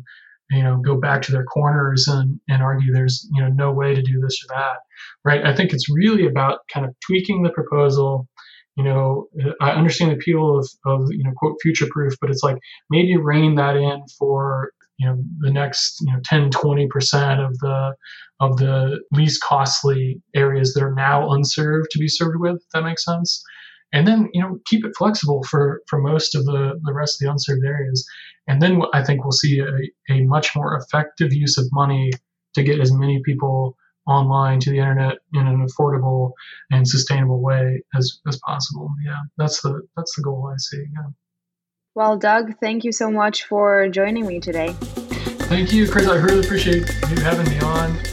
you 0.52 0.64
know 0.64 0.78
go 0.78 0.96
back 0.96 1.22
to 1.24 1.32
their 1.32 1.46
corners 1.46 2.08
and, 2.08 2.40
and 2.48 2.62
argue 2.62 2.94
there's 2.94 3.28
you 3.34 3.42
know 3.42 3.50
no 3.50 3.72
way 3.72 3.96
to 3.96 4.02
do 4.02 4.22
this 4.22 4.40
or 4.44 4.56
that 4.56 4.78
right? 5.26 5.46
I 5.46 5.56
think 5.56 5.74
it's 5.74 5.90
really 5.90 6.26
about 6.26 6.60
kind 6.74 6.86
of 6.86 6.96
tweaking 7.06 7.44
the 7.44 7.50
proposal. 7.50 8.28
You 8.78 8.86
know 8.86 9.28
i 9.60 9.72
understand 9.72 10.12
the 10.12 10.16
appeal 10.16 10.58
of, 10.58 10.68
of 10.86 11.08
you 11.12 11.24
know 11.26 11.34
quote 11.36 11.58
future 11.62 11.88
proof 11.92 12.14
but 12.22 12.30
it's 12.30 12.42
like 12.42 12.58
maybe 12.90 13.18
rein 13.18 13.56
that 13.56 13.76
in 13.76 14.02
for 14.18 14.72
you 14.98 15.08
know 15.08 15.22
the 15.40 15.52
next 15.52 15.98
you 16.00 16.12
know 16.12 16.20
10 16.24 16.52
20 16.52 16.88
percent 16.88 17.42
of 17.42 17.58
the 17.60 17.94
of 18.40 18.58
the 18.58 19.02
least 19.12 19.44
costly 19.44 20.22
areas 20.36 20.74
that 20.74 20.84
are 20.84 20.96
now 20.96 21.30
unserved 21.32 21.90
to 21.92 22.00
be 22.00 22.08
served 22.08 22.38
with 22.40 22.56
if 22.56 22.70
that 22.74 22.84
makes 22.84 23.04
sense 23.04 23.44
and 23.94 24.08
then 24.08 24.30
you 24.34 24.42
know 24.42 24.60
keep 24.66 24.86
it 24.86 24.96
flexible 24.98 25.44
for 25.44 25.82
for 25.88 26.00
most 26.00 26.36
of 26.36 26.46
the 26.46 26.80
the 26.84 26.94
rest 26.94 27.22
of 27.22 27.26
the 27.26 27.32
unserved 27.32 27.66
areas 27.66 28.06
and 28.48 28.62
then 28.62 28.82
I 28.94 29.04
think 29.04 29.24
we'll 29.24 29.32
see 29.32 29.60
a, 29.60 30.14
a 30.14 30.22
much 30.22 30.56
more 30.56 30.76
effective 30.76 31.34
use 31.34 31.58
of 31.58 31.66
money 31.72 32.12
to 32.56 32.64
get 32.64 32.80
as 32.80 32.92
many 32.92 33.22
people 33.24 33.78
online 34.08 34.60
to 34.60 34.72
the 34.72 34.80
internet 34.80 35.20
in 35.34 35.48
an 35.48 35.66
affordable 35.66 36.32
and 36.72 36.88
sustainable 36.88 37.42
way 37.42 37.84
as, 37.96 38.20
as 38.28 38.40
possible. 38.46 38.90
Yeah, 39.06 39.20
that's 39.38 39.62
the 39.62 39.88
that's 39.96 40.16
the 40.16 40.24
goal 40.24 40.50
I 40.52 40.58
see. 40.58 40.84
Yeah. 40.94 41.12
Well, 41.94 42.18
Doug, 42.18 42.58
thank 42.60 42.84
you 42.84 42.92
so 42.92 43.12
much 43.12 43.46
for 43.46 43.88
joining 43.90 44.26
me 44.26 44.40
today. 44.40 44.74
Thank 45.50 45.74
you, 45.74 45.88
Chris. 45.88 46.08
I 46.08 46.16
really 46.16 46.40
appreciate 46.40 46.88
you 47.10 47.22
having 47.22 47.50
me 47.50 47.60
on. 47.60 48.11